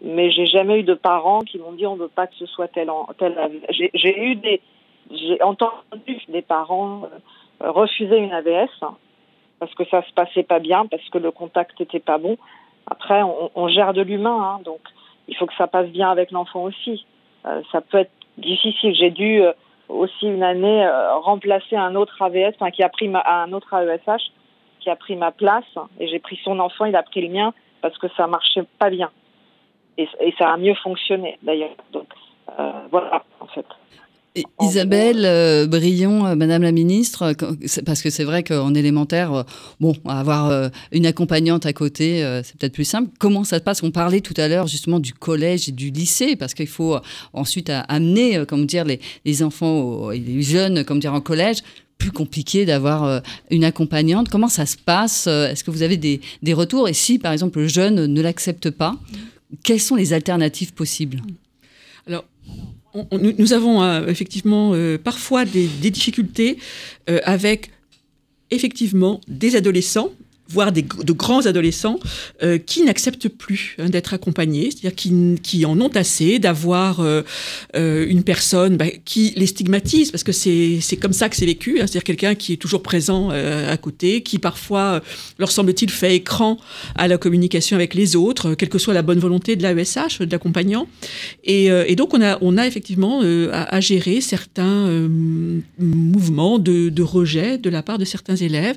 [0.03, 2.67] Mais j'ai jamais eu de parents qui m'ont dit on veut pas que ce soit
[2.67, 3.35] tel tel.
[3.69, 4.61] J'ai eu des
[5.11, 7.03] j'ai entendu des parents
[7.59, 8.69] refuser une AVS
[9.59, 12.37] parce que ça se passait pas bien parce que le contact était pas bon.
[12.87, 14.79] Après on, on gère de l'humain hein, donc
[15.27, 17.05] il faut que ça passe bien avec l'enfant aussi.
[17.45, 18.93] Euh, ça peut être difficile.
[18.95, 19.53] J'ai dû euh,
[19.89, 23.73] aussi une année euh, remplacer un autre AVS, enfin, qui a pris ma, un autre
[23.73, 24.31] AESH,
[24.79, 25.63] qui a pris ma place,
[25.99, 28.89] et j'ai pris son enfant, il a pris le mien parce que ça marchait pas
[28.89, 29.09] bien.
[29.97, 31.75] Et, et ça a mieux fonctionné d'ailleurs.
[31.91, 32.07] Donc
[32.59, 33.65] euh, voilà, en fait.
[34.61, 37.33] Isabelle euh, Brion, euh, Madame la Ministre,
[37.85, 39.43] parce que c'est vrai qu'en élémentaire, euh,
[39.81, 43.09] bon, avoir une accompagnante à côté, c'est peut-être plus simple.
[43.19, 43.83] Comment ça se passe?
[43.83, 46.97] On parlait tout à l'heure justement du collège et du lycée, parce qu'il faut
[47.33, 51.57] ensuite amener, comme dire, les, les enfants et les jeunes, comme dire, en collège
[51.97, 53.21] plus compliqué d'avoir
[53.51, 54.29] une accompagnante.
[54.29, 55.27] Comment ça se passe?
[55.27, 56.87] Est-ce que vous avez des, des, retours?
[56.89, 58.95] Et si, par exemple, le jeune ne l'accepte pas,
[59.63, 61.21] quelles sont les alternatives possibles?
[62.07, 62.25] Alors,
[63.11, 66.57] nous avons euh, effectivement euh, parfois des, des difficultés
[67.09, 67.71] euh, avec
[68.49, 70.11] effectivement des adolescents
[70.51, 71.99] voire des, de grands adolescents
[72.43, 77.21] euh, qui n'acceptent plus hein, d'être accompagnés, c'est-à-dire qui, qui, en ont assez d'avoir euh,
[77.75, 81.79] euh, une personne bah, qui les stigmatise, parce que c'est comme ça que c'est vécu,
[81.79, 85.01] hein, c'est-à-dire quelqu'un qui est toujours présent à côté, qui parfois,
[85.39, 86.57] leur semble-t-il, fait écran
[86.95, 90.31] à la communication avec les autres, quelle que soit la bonne volonté de l'AESH, de
[90.31, 90.87] l'accompagnant.
[91.43, 93.21] Et, donc on a, on a effectivement
[93.51, 95.09] à, gérer certains
[95.79, 98.75] mouvements de rejet de la part de certains élèves.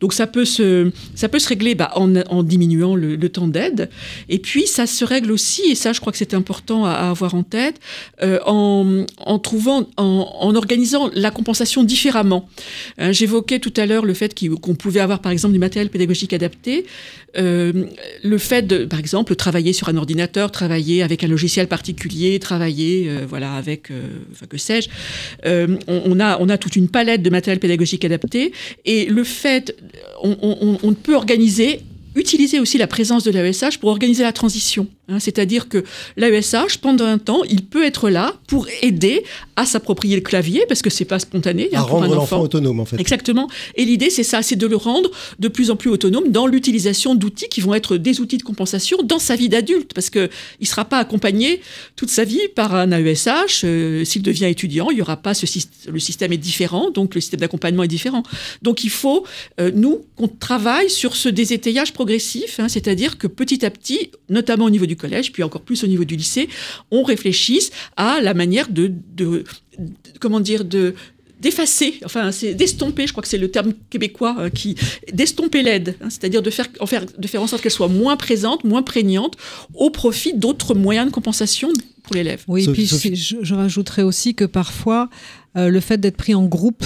[0.00, 3.90] Donc ça peut se ça peut se régler bah, en, diminuant le, temps d'aide.
[4.28, 7.10] Et puis, ça se règle aussi, et ça, je crois que c'est important à, à,
[7.10, 7.80] avoir en tête,
[8.22, 12.48] euh, en, en, trouvant, en, en, organisant la compensation différemment.
[12.98, 16.32] Hein, J'évoquais tout à l'heure le fait qu'on pouvait avoir, par exemple, du matériel pédagogique
[16.32, 16.86] adapté.
[17.38, 17.86] Euh,
[18.22, 23.08] le fait de, par exemple, travailler sur un ordinateur, travailler avec un logiciel particulier, travailler,
[23.08, 24.02] euh, voilà, avec, euh,
[24.32, 24.88] enfin, que sais-je,
[25.44, 28.52] euh, on, on, a, on a toute une palette de matériel pédagogique adapté.
[28.84, 29.76] Et le fait,
[30.22, 31.82] on, on, on peut organiser
[32.16, 34.88] utiliser aussi la présence de l'AESH pour organiser la transition.
[35.08, 35.84] Hein, C'est-à-dire que
[36.16, 39.22] l'AESH, pendant un temps, il peut être là pour aider
[39.54, 41.68] à s'approprier le clavier, parce que c'est pas spontané.
[41.72, 42.98] À rendre l'enfant autonome, en fait.
[42.98, 43.48] Exactement.
[43.76, 47.14] Et l'idée, c'est ça, c'est de le rendre de plus en plus autonome dans l'utilisation
[47.14, 50.28] d'outils qui vont être des outils de compensation dans sa vie d'adulte, parce que
[50.60, 51.60] il sera pas accompagné
[51.94, 53.62] toute sa vie par un AESH.
[53.64, 55.94] Euh, S'il devient étudiant, il y aura pas ce système.
[55.94, 58.24] Le système est différent, donc le système d'accompagnement est différent.
[58.62, 59.24] Donc il faut,
[59.60, 64.64] euh, nous, qu'on travaille sur ce désétayage progressif, hein, c'est-à-dire que petit à petit, notamment
[64.64, 66.48] au niveau du collège, puis encore plus au niveau du lycée,
[66.90, 69.44] on réfléchisse à la manière de, de,
[69.78, 70.94] de comment dire, de
[71.38, 74.74] d'effacer, enfin c'est d'estomper, je crois que c'est le terme québécois euh, qui
[75.12, 78.16] d'estomper l'aide, hein, c'est-à-dire de faire, en faire, de faire en sorte qu'elle soit moins
[78.16, 79.36] présente, moins prégnante,
[79.74, 81.70] au profit d'autres moyens de compensation
[82.02, 82.42] pour l'élève.
[82.48, 85.10] Oui, et puis je, je, rajouterais aussi que parfois
[85.58, 86.84] euh, le fait d'être pris en groupe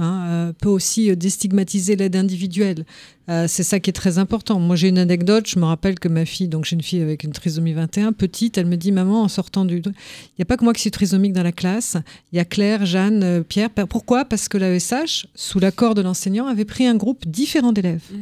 [0.00, 2.86] Hein, euh, peut aussi déstigmatiser l'aide individuelle.
[3.30, 4.58] Euh, c'est ça qui est très important.
[4.58, 5.46] Moi, j'ai une anecdote.
[5.46, 8.58] Je me rappelle que ma fille, donc j'ai une fille avec une trisomie 21, petite,
[8.58, 9.76] elle me dit Maman, en sortant du.
[9.76, 9.92] Il
[10.38, 11.96] n'y a pas que moi qui suis trisomique dans la classe.
[12.32, 13.70] Il y a Claire, Jeanne, euh, Pierre.
[13.70, 14.24] Pourquoi?
[14.24, 18.02] Parce que l'AESH, sous l'accord de l'enseignant, avait pris un groupe différent d'élèves.
[18.12, 18.16] Mmh.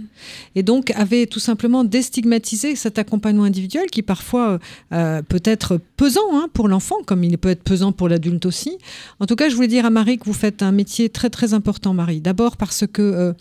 [0.56, 4.59] Et donc avait tout simplement déstigmatisé cet accompagnement individuel qui parfois
[4.92, 8.76] euh, peut être pesant hein, pour l'enfant, comme il peut être pesant pour l'adulte aussi.
[9.20, 11.54] En tout cas, je voulais dire à Marie que vous faites un métier très très
[11.54, 12.20] important, Marie.
[12.20, 13.32] D'abord parce que euh,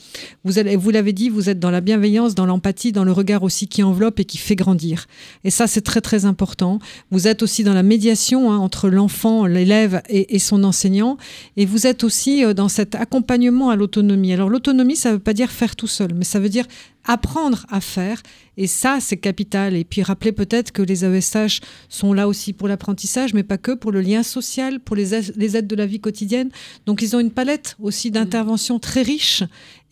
[0.46, 3.68] vous, vous l'avez dit, vous êtes dans la bienveillance, dans l'empathie, dans le regard aussi
[3.68, 5.08] qui enveloppe et qui fait grandir.
[5.44, 6.80] Et ça, c'est très très important.
[7.12, 11.18] Vous êtes aussi dans la médiation hein, entre l'enfant, l'élève et, son enseignant.
[11.56, 14.34] Et vous êtes aussi euh, dans cet accompagnement à l'autonomie.
[14.34, 16.66] Alors l'autonomie, ça ne veut pas dire faire tout seul, mais ça veut dire
[17.08, 18.22] apprendre à faire.
[18.58, 19.76] Et ça, c'est capital.
[19.76, 23.72] Et puis rappeler peut-être que les AESH sont là aussi pour l'apprentissage, mais pas que,
[23.72, 26.50] pour le lien social, pour les, aides de la vie quotidienne.
[26.86, 29.44] Donc ils ont une palette aussi d'interventions très riche.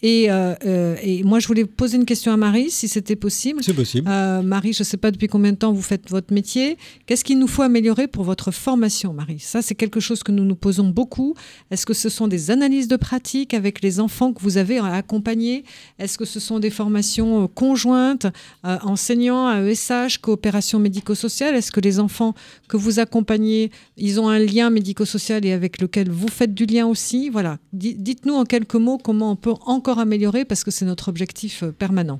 [0.01, 3.63] Et, euh, euh, et, moi, je voulais poser une question à Marie, si c'était possible.
[3.63, 4.07] C'est possible.
[4.09, 6.77] Euh, Marie, je ne sais pas depuis combien de temps vous faites votre métier.
[7.05, 9.39] Qu'est-ce qu'il nous faut améliorer pour votre formation, Marie?
[9.39, 11.33] Ça, c'est quelque chose que nous nous posons beaucoup.
[11.71, 14.93] Est-ce que ce sont des analyses de pratique avec les enfants que vous avez à
[14.95, 15.63] accompagner
[15.97, 18.27] Est-ce que ce sont des formations conjointes,
[18.63, 21.55] enseignants, AESH, coopération médico-sociale?
[21.55, 22.35] Est-ce que les enfants
[22.67, 26.85] que vous accompagnez, ils ont un lien médico-social et avec lequel vous faites du lien
[26.85, 27.29] aussi?
[27.29, 27.57] Voilà.
[27.73, 31.71] Dites-nous en quelques mots comment on peut encore améliorer parce que c'est notre objectif euh,
[31.71, 32.19] permanent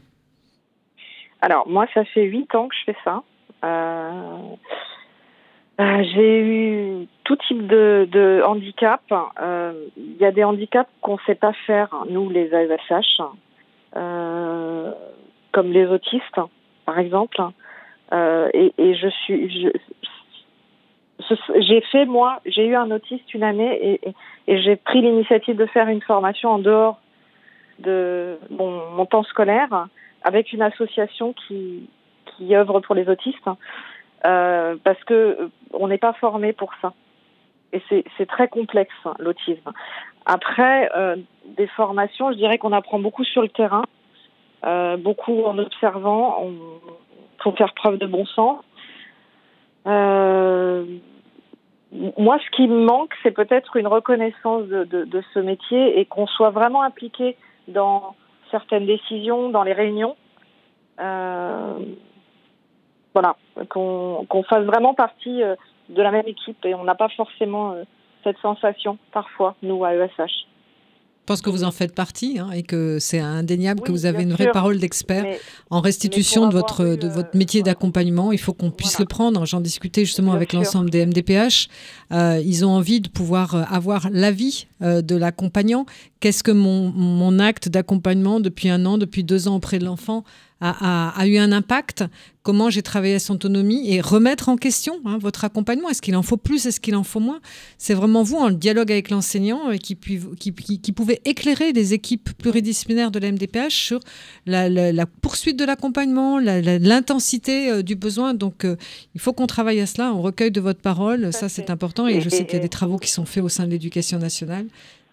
[1.41, 3.23] Alors, moi, ça fait huit ans que je fais ça.
[3.63, 4.55] Euh,
[5.81, 9.01] euh, j'ai eu tout type de, handicap.
[9.97, 13.21] Il y a des handicaps qu'on ne sait pas faire, nous, les AESH,
[15.51, 16.39] comme les autistes,
[16.85, 17.41] par exemple.
[18.13, 19.71] Et, et, je suis.
[21.59, 24.13] j'ai fait, moi, j'ai eu un autiste une année et,
[24.47, 27.01] et j'ai pris l'initiative de faire une formation en dehors
[27.79, 29.87] de mon, temps scolaire
[30.23, 31.89] avec une association qui,
[32.25, 33.47] qui œuvre pour les autistes
[34.25, 36.93] euh, parce que euh, on n'est pas formé pour ça.
[37.73, 39.73] Et c'est très complexe, l'autisme.
[40.25, 41.17] Après, euh,
[41.57, 43.83] des formations, je dirais qu'on apprend beaucoup sur le terrain,
[44.99, 46.41] beaucoup en observant,
[47.43, 48.63] faut faire preuve de bon sens.
[49.85, 50.85] moi,
[51.91, 56.51] ce qui me manque, c'est peut-être une reconnaissance de, de, ce métier et qu'on soit
[56.51, 57.35] vraiment impliqué
[57.67, 58.15] dans
[58.51, 60.15] certaines décisions, dans les réunions.
[60.99, 61.77] Euh,
[63.13, 63.35] voilà,
[63.69, 65.55] qu'on fasse vraiment partie euh,
[65.89, 67.83] de la même équipe et on n'a pas forcément euh,
[68.23, 70.47] cette sensation parfois, nous, à ESH.
[71.25, 74.21] Je pense que vous en faites partie hein, et que c'est indéniable que vous avez
[74.21, 75.25] une vraie parole d'expert
[75.71, 78.31] en restitution de votre, de votre métier d'accompagnement.
[78.31, 79.43] Il faut qu'on puisse le prendre.
[79.47, 81.67] J'en discutais justement avec l'ensemble des MDPH.
[82.11, 85.87] Euh, ils ont envie de pouvoir euh, avoir l'avis euh, de l'accompagnant.
[86.19, 90.23] Qu'est-ce que mon, mon acte d'accompagnement depuis un an, depuis deux ans auprès de l'enfant
[90.61, 92.03] a, eu un impact,
[92.41, 95.89] comment j'ai travaillé à son autonomie et remettre en question hein, votre accompagnement.
[95.89, 97.41] Est-ce qu'il en faut plus, est-ce qu'il en faut moins?
[97.77, 102.29] C'est vraiment vous, en dialogue avec l'enseignant, euh, qui, qui, qui, pouvait éclairer les équipes
[102.37, 103.99] pluridisciplinaires de la MDPH sur
[104.45, 108.33] la, poursuite de l'accompagnement, l'intensité euh, du besoin.
[108.33, 108.77] Donc, euh,
[109.13, 112.21] il faut qu'on travaille à cela, on recueille de votre parole, ça c'est important, et
[112.21, 114.67] je sais qu'il y a des travaux qui sont faits au sein de l'éducation nationale.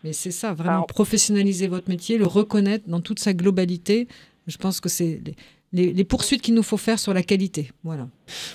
[0.04, 4.08] Mais c'est ça, vraiment professionnaliser votre métier, le reconnaître dans toute sa globalité,
[4.52, 5.20] je pense que c'est
[5.72, 7.70] les, poursuites qu'il nous faut faire sur la qualité.
[7.82, 8.08] Voilà.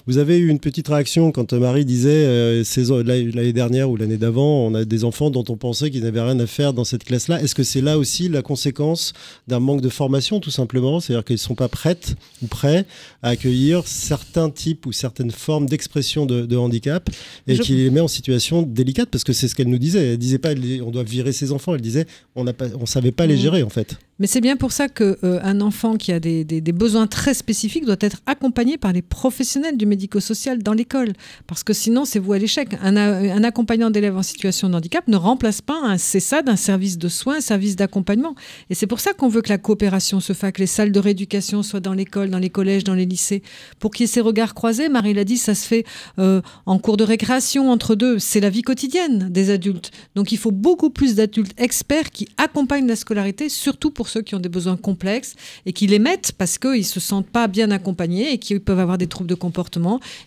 [0.06, 2.64] Vous avez eu une petite réaction quand Marie disait euh,
[3.04, 6.40] l'année dernière ou l'année d'avant, on a des enfants dont on pensait qu'ils n'avaient rien
[6.40, 7.42] à faire dans cette classe-là.
[7.42, 9.14] Est-ce que c'est là aussi la conséquence
[9.48, 11.00] d'un manque de formation, tout simplement?
[11.00, 12.86] C'est-à-dire qu'ils ne sont pas prêtes ou prêts
[13.22, 17.10] à accueillir certains types ou certaines formes d'expression de, handicap
[17.48, 19.10] et qui les met en situation délicate?
[19.10, 20.14] Parce que c'est ce qu'elle nous disait.
[20.14, 20.54] Elle disait pas
[20.84, 22.06] on doit virer ses enfants, elle disait
[22.36, 23.40] on ne savait pas les mmh.
[23.40, 23.98] gérer en fait.
[24.20, 27.86] Mais c'est bien pour ça qu'un euh, enfant qui a des, des besoins très spécifiques
[27.86, 31.14] doit être accompagné par les professionnels du médico-social dans l'école.
[31.48, 32.70] Parce que sinon, c'est vous à l'échec.
[32.82, 37.08] Un, accompagnant d'élèves en situation de handicap ne remplace pas un CESAD, un service de
[37.10, 38.36] soins, un service d'accompagnement.
[38.70, 41.00] Et c'est pour ça qu'on veut que la coopération se fasse, que les salles de
[41.00, 43.44] rééducation soient dans l'école, dans les collèges, dans les lycées,
[43.80, 44.90] pour qu'il y ait ces regards croisés.
[44.90, 45.86] Marie l'a dit, ça se fait
[46.20, 48.20] euh, en cours de récréation, entre deux.
[48.20, 49.92] C'est la vie quotidienne des adultes.
[50.16, 54.36] Donc il faut beaucoup plus d'adultes experts qui accompagnent la scolarité, surtout pour ceux qui
[54.36, 57.72] ont des besoins complexes et qui les mettent parce qu'ils ne se sentent pas bien
[57.72, 59.47] accompagnés et qui peuvent avoir des troubles de comportement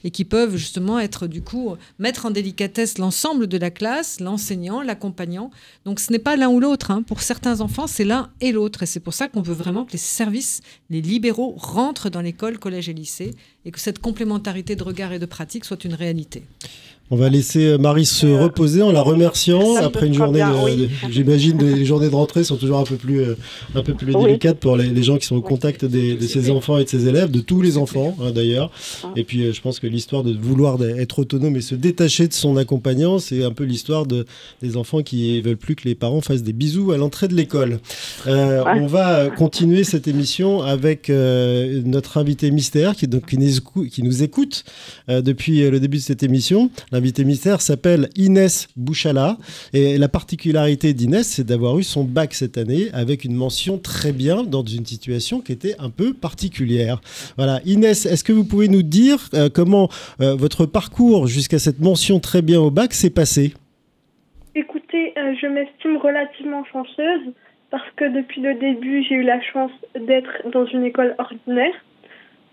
[0.05, 4.83] et qui peuvent justement être du coup mettre en délicatesse l'ensemble de la classe, l'enseignant,
[4.83, 5.51] l'accompagnant.
[5.85, 6.91] Donc ce n'est pas l'un ou l'autre.
[6.91, 7.03] Hein.
[7.03, 8.83] Pour certains enfants, c'est l'un et l'autre.
[8.83, 12.59] Et c'est pour ça qu'on veut vraiment que les services, les libéraux rentrent dans l'école,
[12.59, 16.45] collège et lycée et que cette complémentarité de regard et de pratique soit une réalité.
[17.13, 20.45] On va laisser euh, Marie se euh, reposer en la remerciant après une journée.
[21.11, 23.37] J'imagine les journées de rentrée sont toujours un peu plus, euh,
[23.75, 26.79] un peu plus délicates pour les, gens qui sont au contact des, de ces enfants
[26.79, 28.71] et de ces élèves, de tous les enfants hein, d'ailleurs.
[29.03, 29.09] Ah.
[29.17, 32.57] Et puis je pense que l'histoire de vouloir être autonome et se détacher de son
[32.57, 34.25] accompagnant, c'est un peu l'histoire de,
[34.63, 37.81] des enfants qui veulent plus que les parents fassent des bisous à l'entrée de l'école.
[38.27, 43.85] Euh, on va continuer cette émission avec euh, notre invité mystère qui, donc, qui, nous,
[43.87, 44.65] qui nous écoute
[45.09, 46.71] euh, depuis le début de cette émission.
[47.01, 49.39] L'invité mystère s'appelle Inès Bouchala.
[49.73, 54.13] Et la particularité d'Inès, c'est d'avoir eu son bac cette année avec une mention très
[54.13, 57.01] bien dans une situation qui était un peu particulière.
[57.39, 57.61] Voilà.
[57.65, 59.89] Inès, est-ce que vous pouvez nous dire comment
[60.19, 63.55] votre parcours jusqu'à cette mention très bien au bac s'est passé?
[64.55, 67.33] Écoutez, je m'estime relativement chanceuse
[67.71, 71.73] parce que depuis le début, j'ai eu la chance d'être dans une école ordinaire.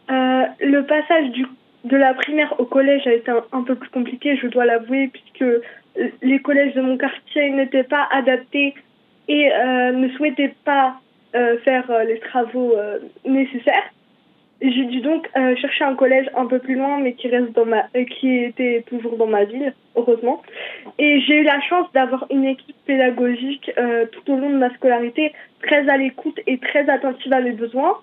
[0.09, 1.45] Euh, le passage du,
[1.83, 5.45] de la primaire au collège a été un, peu plus compliqué, je dois l'avouer, puisque
[6.21, 8.73] les collèges de mon quartier n'étaient pas adaptés
[9.27, 10.99] et euh, ne souhaitaient pas
[11.35, 12.73] euh, faire les travaux
[13.25, 13.91] nécessaires.
[14.59, 17.65] J'ai dû donc euh, chercher un collège un peu plus loin, mais qui reste dans
[17.65, 20.41] ma, euh, qui était toujours dans ma ville, heureusement.
[20.97, 24.73] Et j'ai eu la chance d'avoir une équipe pédagogique euh, tout au long de ma
[24.73, 27.99] scolarité, très à l'écoute et très attentive à mes besoins.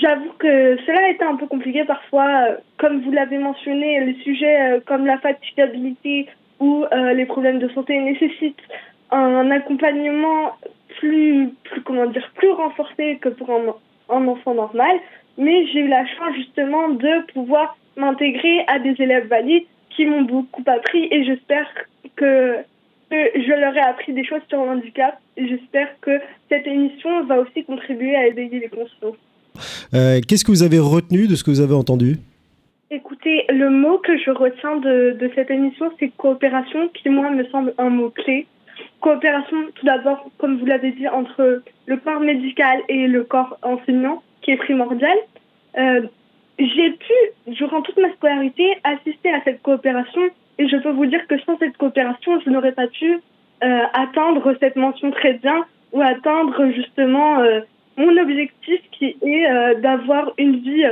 [0.00, 4.80] J'avoue que cela a été un peu compliqué parfois, comme vous l'avez mentionné, les sujets
[4.86, 6.26] comme la fatigabilité
[6.58, 6.84] ou
[7.14, 8.62] les problèmes de santé nécessitent
[9.10, 10.52] un accompagnement
[10.98, 14.96] plus, plus comment dire, plus renforcé que pour un enfant normal,
[15.38, 20.22] mais j'ai eu la chance justement de pouvoir m'intégrer à des élèves valides qui m'ont
[20.22, 21.68] beaucoup appris et j'espère
[22.16, 22.58] que,
[23.10, 27.64] je leur ai appris des choses sur le handicap j'espère que cette émission va aussi
[27.64, 29.16] contribuer à éveiller les consciences.
[29.94, 32.16] Euh, qu'est-ce que vous avez retenu de ce que vous avez entendu?
[32.90, 37.74] Écoutez, le mot que je retiens de, cette émission, c'est coopération, qui moi me semble
[37.78, 38.46] un mot clé
[39.00, 44.22] coopération, tout d'abord, comme vous l'avez dit, entre le corps médical et le corps enseignant,
[44.40, 45.16] qui est primordial.
[45.76, 46.02] Euh,
[46.58, 50.22] j'ai pu, durant toute ma scolarité, assister à cette coopération
[50.58, 54.56] et je peux vous dire que sans cette coopération, je n'aurais pas pu euh, atteindre
[54.60, 57.42] cette mention très bien ou atteindre justement
[57.96, 60.84] mon objectif qui est d'avoir une vie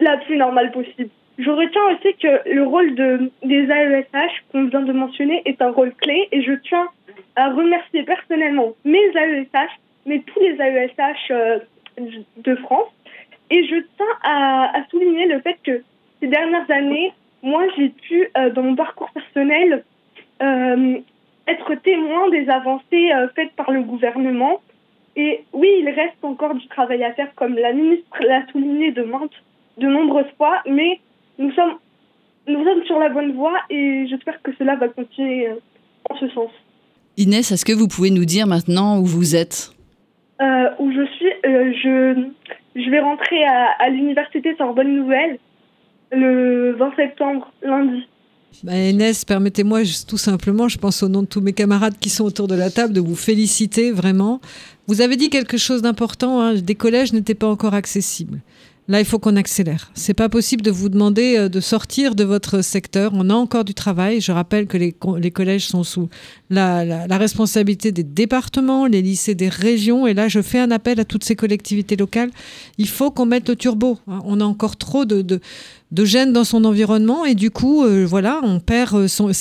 [0.00, 1.10] la plus normale possible.
[1.38, 5.70] Je retiens aussi que le rôle de, des AESH qu'on vient de mentionner est un
[5.70, 6.88] rôle clé et je tiens
[7.36, 9.70] à remercier personnellement mes AESH,
[10.04, 11.58] mais tous les AESH euh,
[12.38, 12.88] de France.
[13.50, 15.82] Et je tiens à, souligner le fait que
[16.20, 17.12] ces dernières années,
[17.44, 19.84] moi, j'ai pu, euh, dans mon parcours personnel,
[20.42, 20.98] euh,
[21.46, 24.60] être témoin des avancées faites par le gouvernement.
[25.18, 29.02] Et oui, il reste encore du travail à faire, comme la ministre l'a souligné de,
[29.02, 31.00] de nombreuses fois, mais
[31.38, 31.74] nous sommes,
[32.46, 35.54] nous sommes sur la bonne voie et j'espère que cela va continuer euh,
[36.08, 36.50] en ce sens.
[37.16, 39.72] Inès, est-ce que vous pouvez nous dire maintenant où vous êtes?
[40.40, 42.28] Euh, Où je suis euh, je,
[42.80, 45.40] je vais rentrer à, à l'université Sorbonne Nouvelle
[46.12, 48.06] le 20 septembre, lundi.
[48.64, 52.24] Bah, Inès, permettez-moi tout simplement, je pense au nom de tous mes camarades qui sont
[52.24, 54.40] autour de la table, de vous féliciter vraiment.
[54.88, 58.40] Vous avez dit quelque chose d'important, hein, des collèges n'étaient pas encore accessibles.
[58.90, 59.90] Là, il faut qu'on accélère.
[59.92, 63.12] C'est pas possible de vous demander euh, de sortir de votre secteur.
[63.14, 64.22] On a encore du travail.
[64.22, 64.92] Je rappelle que les,
[65.30, 66.08] collèges sont sous
[66.48, 70.06] la, responsabilité des départements, les lycées des régions.
[70.06, 72.30] Et là, je fais un appel à toutes ces collectivités locales.
[72.78, 73.98] Il faut qu'on mette le turbo.
[74.06, 78.58] On a encore trop de, de, dans son environnement et du coup, euh, voilà, on
[78.58, 79.32] perd euh,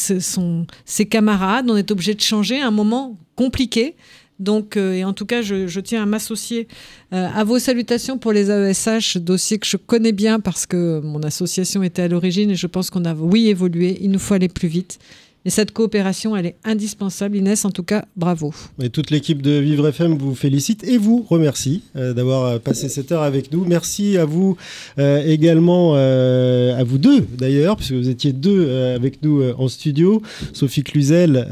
[0.86, 1.72] ses camarades.
[1.72, 3.96] On est obligé de changer un moment compliqué.
[4.40, 6.68] Donc, euh, et en tout cas, je, tiens à m'associer
[7.14, 11.22] euh, à vos salutations pour les AESH, dossier que je connais bien parce que mon
[11.24, 13.98] association était à l'origine et je pense qu'on a, oui, évolué.
[14.02, 15.00] Il nous faut aller plus vite.
[15.46, 17.38] Et cette coopération, elle est indispensable.
[17.38, 18.54] Inès, en tout cas, bravo.
[18.82, 22.90] Et toute l'équipe de Vivre FM vous félicite et vous remercie euh, d'avoir euh, passé
[22.90, 23.64] cette heure avec nous.
[23.64, 24.58] Merci à vous
[25.00, 30.22] euh, également, à vous deux d'ailleurs, puisque vous étiez deux avec nous en studio.
[30.52, 31.48] Sophie Cluzel,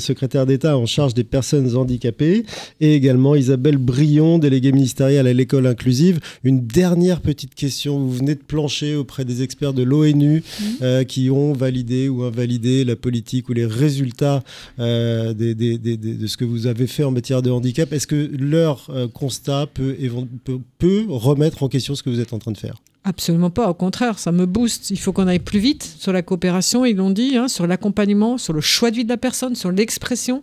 [0.00, 2.44] secrétaire d'État en charge des personnes handicapées,
[2.80, 6.20] et également Isabelle Brion, déléguée ministérielle à l'école inclusive.
[6.44, 7.98] Une dernière petite question.
[7.98, 11.04] Vous venez de plancher auprès des experts de l'ONU mmh.
[11.06, 13.15] qui ont validé ou invalidé la politique
[13.48, 14.42] ou les résultats
[14.78, 19.08] euh, de ce que vous avez fait en matière de handicap, est-ce que leur euh,
[19.08, 19.96] constat peut,
[21.08, 22.76] remettre en question ce que vous êtes en train de faire?
[23.04, 24.90] Absolument pas, au contraire, ça me booste.
[24.90, 28.36] Il faut qu'on aille plus vite sur la coopération, ils l'ont dit, hein, sur l'accompagnement,
[28.36, 30.42] sur le choix de vie de la personne, sur l'expression.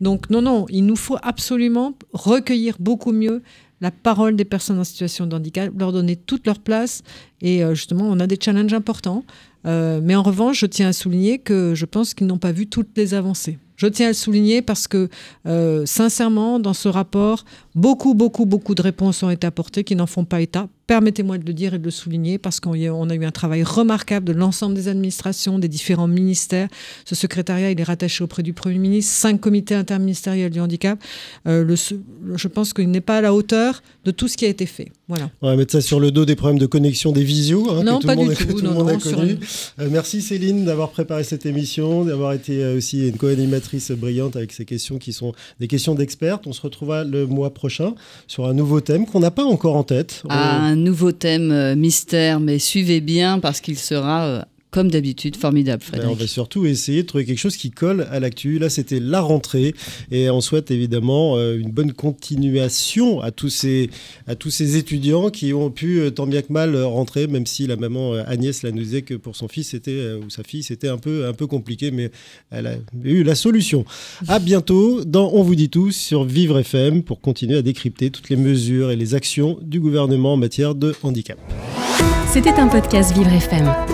[0.00, 3.42] Donc non, non, il nous faut absolument recueillir beaucoup mieux
[3.80, 7.02] la parole des personnes en situation de handicap, leur donner toute leur place.
[7.40, 9.24] Et euh, justement, on a des challenges importants.
[9.64, 12.96] Mais en revanche, je tiens à souligner que je pense qu'ils n'ont pas vu toutes
[12.96, 13.58] les avancées.
[13.76, 15.08] Je tiens à le souligner parce que,
[15.84, 17.44] sincèrement, dans ce rapport,
[17.74, 21.46] beaucoup, beaucoup, beaucoup de réponses ont été apportées qui n'en font pas état permettez-moi de
[21.46, 24.74] le dire et de le souligner, parce qu'on a eu un travail remarquable de l'ensemble
[24.74, 26.68] des administrations, des différents ministères.
[27.04, 31.02] Ce secrétariat, il est rattaché auprès du Premier ministre, cinq comités interministériels du handicap.
[31.46, 31.76] Euh,
[32.34, 34.92] je pense qu'il n'est pas à la hauteur de tout ce qui a été fait.
[35.06, 35.30] Voilà.
[35.42, 37.70] On va mettre ça sur le dos des problèmes de connexion des visios.
[37.70, 38.60] Hein, non, pas du tout.
[39.90, 44.64] merci Céline d'avoir préparé cette émission, d'avoir été euh, aussi une co-animatrice brillante avec ces
[44.64, 46.38] questions qui sont des questions d'experts.
[46.46, 47.94] On se retrouvera le mois prochain
[48.26, 50.22] sur un nouveau thème qu'on n'a pas encore en tête.
[50.30, 54.42] Un nouveau thème euh, mystère, mais suivez bien parce qu'il sera euh,
[54.74, 58.18] comme d'habitude, formidable, ben, on va surtout essayer de trouver quelque chose qui colle à
[58.18, 58.58] l'actu.
[58.58, 59.72] Là, c'était la rentrée
[60.10, 63.88] et on souhaite évidemment euh, une bonne continuation à tous ces,
[64.26, 67.76] à tous ces étudiants qui ont pu tant bien que mal rentrer, même si la
[67.76, 70.98] maman Agnès la nous disait que pour son fils c'était, ou sa fille c'était un
[70.98, 72.10] peu, un peu compliqué, mais
[72.50, 73.84] elle a eu la solution.
[74.26, 78.28] À bientôt dans On vous dit tout sur Vivre FM pour continuer à décrypter toutes
[78.28, 81.38] les mesures et les actions du gouvernement en matière de handicap.
[82.32, 83.93] C'était un podcast Vivre FM.